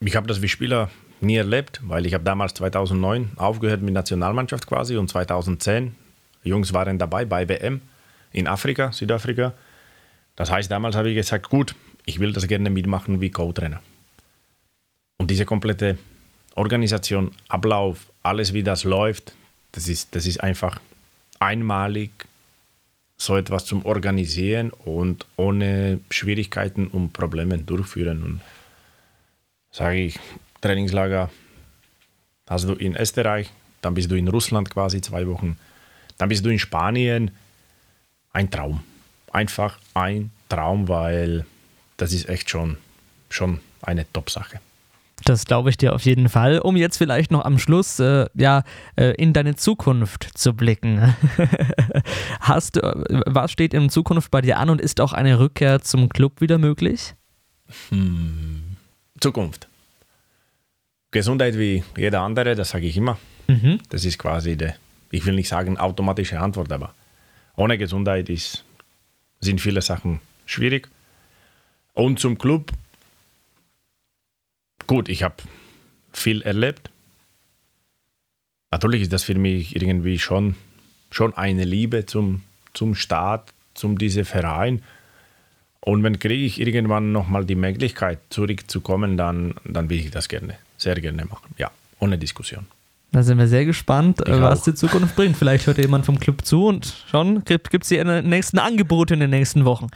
Ich 0.00 0.16
habe 0.16 0.26
das 0.26 0.42
wie 0.42 0.48
Spieler 0.48 0.90
nie 1.20 1.36
erlebt, 1.36 1.80
weil 1.84 2.04
ich 2.04 2.12
habe 2.12 2.24
damals 2.24 2.54
2009 2.54 3.30
aufgehört 3.36 3.80
mit 3.80 3.94
Nationalmannschaft 3.94 4.66
quasi 4.66 4.96
und 4.96 5.08
2010 5.08 5.94
Jungs 6.42 6.74
waren 6.74 6.98
dabei 6.98 7.24
bei 7.24 7.48
WM 7.48 7.80
in 8.32 8.46
Afrika, 8.48 8.92
Südafrika. 8.92 9.54
Das 10.36 10.50
heißt, 10.50 10.70
damals 10.70 10.96
habe 10.96 11.08
ich 11.08 11.14
gesagt, 11.16 11.48
gut, 11.48 11.74
ich 12.06 12.20
will 12.20 12.32
das 12.32 12.46
gerne 12.46 12.70
mitmachen 12.70 13.20
wie 13.20 13.30
Co-Trainer. 13.30 13.80
Und 15.18 15.30
diese 15.30 15.44
komplette 15.44 15.98
Organisation, 16.54 17.32
Ablauf, 17.48 18.10
alles 18.22 18.52
wie 18.52 18.62
das 18.62 18.84
läuft, 18.84 19.34
das 19.72 19.88
ist, 19.88 20.14
das 20.14 20.26
ist 20.26 20.42
einfach 20.42 20.80
einmalig, 21.40 22.10
so 23.16 23.36
etwas 23.36 23.64
zum 23.64 23.84
Organisieren 23.84 24.70
und 24.70 25.26
ohne 25.36 26.00
Schwierigkeiten 26.10 26.88
und 26.88 27.12
Probleme 27.12 27.58
durchführen. 27.58 28.22
Und 28.22 28.40
sage 29.70 29.98
ich, 30.00 30.18
Trainingslager 30.60 31.30
hast 32.48 32.68
du 32.68 32.74
in 32.74 32.96
Österreich, 32.96 33.50
dann 33.82 33.94
bist 33.94 34.10
du 34.10 34.16
in 34.16 34.28
Russland 34.28 34.70
quasi 34.70 35.00
zwei 35.00 35.26
Wochen, 35.26 35.56
dann 36.18 36.28
bist 36.28 36.44
du 36.44 36.50
in 36.50 36.58
Spanien. 36.58 37.30
Ein 38.32 38.50
Traum. 38.50 38.82
Einfach 39.32 39.78
ein 39.94 40.30
Traum, 40.48 40.88
weil 40.88 41.46
das 41.96 42.12
ist 42.12 42.28
echt 42.28 42.50
schon, 42.50 42.76
schon 43.28 43.60
eine 43.82 44.10
Top-Sache. 44.12 44.60
Das 45.24 45.44
glaube 45.46 45.70
ich 45.70 45.76
dir 45.76 45.94
auf 45.94 46.02
jeden 46.02 46.28
Fall. 46.28 46.58
Um 46.58 46.76
jetzt 46.76 46.98
vielleicht 46.98 47.30
noch 47.30 47.44
am 47.44 47.58
Schluss 47.58 47.98
äh, 47.98 48.26
ja, 48.34 48.62
äh, 48.96 49.14
in 49.14 49.32
deine 49.32 49.54
Zukunft 49.56 50.28
zu 50.36 50.52
blicken. 50.54 51.14
Hast, 52.40 52.76
äh, 52.76 52.92
was 53.26 53.50
steht 53.52 53.72
in 53.74 53.88
Zukunft 53.88 54.30
bei 54.30 54.40
dir 54.40 54.58
an 54.58 54.70
und 54.70 54.80
ist 54.80 55.00
auch 55.00 55.12
eine 55.12 55.38
Rückkehr 55.38 55.80
zum 55.80 56.08
Club 56.08 56.40
wieder 56.40 56.58
möglich? 56.58 57.14
Zukunft. 59.20 59.68
Gesundheit 61.10 61.56
wie 61.58 61.84
jeder 61.96 62.20
andere, 62.20 62.54
das 62.54 62.70
sage 62.70 62.86
ich 62.86 62.96
immer. 62.96 63.16
Mhm. 63.46 63.78
Das 63.88 64.04
ist 64.04 64.18
quasi 64.18 64.56
der, 64.56 64.74
ich 65.10 65.24
will 65.24 65.34
nicht 65.34 65.48
sagen 65.48 65.78
automatische 65.78 66.40
Antwort, 66.40 66.72
aber 66.72 66.92
ohne 67.56 67.78
Gesundheit 67.78 68.28
ist, 68.28 68.64
sind 69.40 69.60
viele 69.60 69.80
Sachen 69.80 70.20
schwierig. 70.44 70.88
Und 71.94 72.18
zum 72.18 72.38
Club, 72.38 72.72
gut, 74.86 75.08
ich 75.08 75.22
habe 75.22 75.36
viel 76.12 76.42
erlebt. 76.42 76.90
Natürlich 78.70 79.02
ist 79.02 79.12
das 79.12 79.22
für 79.22 79.36
mich 79.36 79.76
irgendwie 79.76 80.18
schon, 80.18 80.56
schon 81.10 81.34
eine 81.34 81.64
Liebe 81.64 82.06
zum, 82.06 82.42
zum 82.72 82.96
Staat, 82.96 83.52
zum 83.74 83.96
diesem 83.96 84.24
Verein. 84.24 84.82
Und 85.80 86.02
wenn 86.02 86.18
kriege 86.18 86.44
ich 86.44 86.60
irgendwann 86.60 87.12
nochmal 87.12 87.44
die 87.44 87.54
Möglichkeit, 87.54 88.18
zurückzukommen, 88.30 89.16
dann, 89.16 89.54
dann 89.64 89.88
will 89.88 90.00
ich 90.00 90.10
das 90.10 90.28
gerne, 90.28 90.56
sehr 90.76 91.00
gerne 91.00 91.24
machen. 91.26 91.54
Ja, 91.58 91.70
ohne 92.00 92.18
Diskussion. 92.18 92.66
Da 93.14 93.22
sind 93.22 93.38
wir 93.38 93.46
sehr 93.46 93.64
gespannt, 93.64 94.20
Ich 94.26 94.40
was 94.40 94.60
auch. 94.60 94.64
die 94.64 94.74
Zukunft 94.74 95.14
bringt. 95.14 95.36
Vielleicht 95.36 95.68
hört 95.68 95.78
jemand 95.78 96.04
vom 96.04 96.18
Club 96.18 96.44
zu 96.44 96.66
und 96.66 96.92
schon 97.08 97.44
gibt 97.44 97.72
es 97.72 97.88
die 97.88 98.02
nächsten 98.02 98.58
Angebote 98.58 99.14
in 99.14 99.20
den 99.20 99.30
nächsten 99.30 99.64
Wochen. 99.64 99.86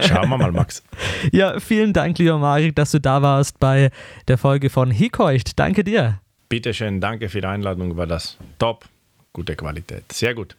Schauen 0.00 0.28
wir 0.30 0.38
mal, 0.38 0.52
Max. 0.52 0.84
Ja, 1.32 1.58
vielen 1.58 1.92
Dank, 1.92 2.18
lieber 2.18 2.38
Marek, 2.38 2.76
dass 2.76 2.92
du 2.92 3.00
da 3.00 3.20
warst 3.20 3.58
bei 3.58 3.90
der 4.28 4.38
Folge 4.38 4.70
von 4.70 4.92
Hikeucht. 4.92 5.58
Danke 5.58 5.82
dir. 5.82 6.20
Bitteschön, 6.48 7.00
danke 7.00 7.28
für 7.28 7.40
die 7.40 7.46
Einladung, 7.48 7.96
war 7.96 8.06
das 8.06 8.38
top. 8.60 8.84
Gute 9.32 9.56
Qualität, 9.56 10.12
sehr 10.12 10.32
gut. 10.34 10.54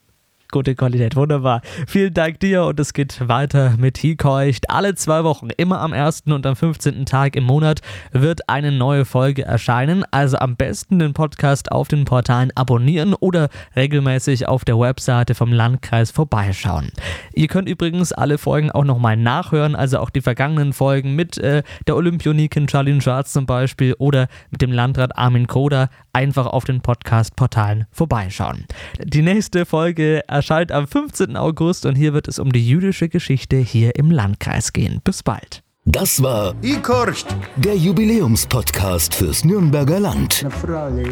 Gute 0.53 0.75
Qualität, 0.75 1.15
wunderbar. 1.15 1.61
Vielen 1.87 2.13
Dank 2.13 2.39
dir 2.39 2.65
und 2.65 2.79
es 2.79 2.93
geht 2.93 3.27
weiter 3.27 3.73
mit 3.79 3.97
Hikeucht. 3.97 4.69
Alle 4.69 4.93
zwei 4.93 5.23
Wochen, 5.23 5.49
immer 5.57 5.81
am 5.81 5.93
1. 5.93 6.25
und 6.27 6.45
am 6.45 6.55
15. 6.55 7.07
Tag 7.07 7.35
im 7.35 7.43
Monat, 7.43 7.81
wird 8.11 8.47
eine 8.49 8.71
neue 8.71 9.03
Folge 9.05 9.43
erscheinen. 9.45 10.05
Also 10.11 10.37
am 10.37 10.55
besten 10.55 10.99
den 10.99 11.13
Podcast 11.13 11.71
auf 11.71 11.87
den 11.87 12.05
Portalen 12.05 12.51
abonnieren 12.53 13.15
oder 13.15 13.49
regelmäßig 13.75 14.47
auf 14.47 14.63
der 14.63 14.79
Webseite 14.79 15.33
vom 15.33 15.51
Landkreis 15.51 16.11
vorbeischauen. 16.11 16.91
Ihr 17.33 17.47
könnt 17.47 17.67
übrigens 17.67 18.13
alle 18.13 18.37
Folgen 18.37 18.69
auch 18.69 18.83
nochmal 18.83 19.17
nachhören, 19.17 19.75
also 19.75 19.97
auch 19.97 20.11
die 20.11 20.21
vergangenen 20.21 20.73
Folgen 20.73 21.15
mit 21.15 21.39
äh, 21.39 21.63
der 21.87 21.95
Olympionikin 21.95 22.69
Charlene 22.69 23.01
Schwarz 23.01 23.33
zum 23.33 23.47
Beispiel 23.47 23.95
oder 23.97 24.27
mit 24.51 24.61
dem 24.61 24.71
Landrat 24.71 25.17
Armin 25.17 25.47
Koda. 25.47 25.89
Einfach 26.15 26.45
auf 26.45 26.63
den 26.63 26.81
Podcast-Portalen 26.81 27.85
vorbeischauen. 27.91 28.65
Die 29.03 29.23
nächste 29.23 29.65
Folge 29.65 30.21
erscheint 30.27 30.71
am 30.71 30.85
15. 30.87 31.35
August 31.35 31.87
und 31.87 31.95
hier 31.95 32.13
wird 32.13 32.27
es 32.27 32.37
um 32.37 32.51
die 32.51 32.65
jüdische 32.67 33.09
Geschichte 33.09 33.57
hier 33.57 33.95
im 33.95 34.11
Landkreis 34.11 34.73
gehen. 34.73 35.01
Bis 35.03 35.23
bald. 35.23 35.63
Das 35.85 36.21
war 36.21 36.53
Ich 36.61 36.87
horcht. 36.87 37.35
der 37.57 37.75
Jubiläumspodcast 37.75 39.15
fürs 39.15 39.43
Nürnberger 39.43 39.99
Land. 39.99 40.45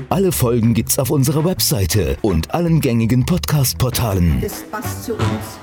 Alle 0.10 0.32
Folgen 0.32 0.74
gibt's 0.76 0.98
auf 1.00 1.10
unserer 1.10 1.44
Webseite 1.44 2.16
und 2.22 2.54
allen 2.54 2.80
gängigen 2.80 3.26
Podcast-Portalen. 3.26 4.40
Das 4.40 4.64
passt 4.70 5.06
zu 5.06 5.14
uns. 5.16 5.60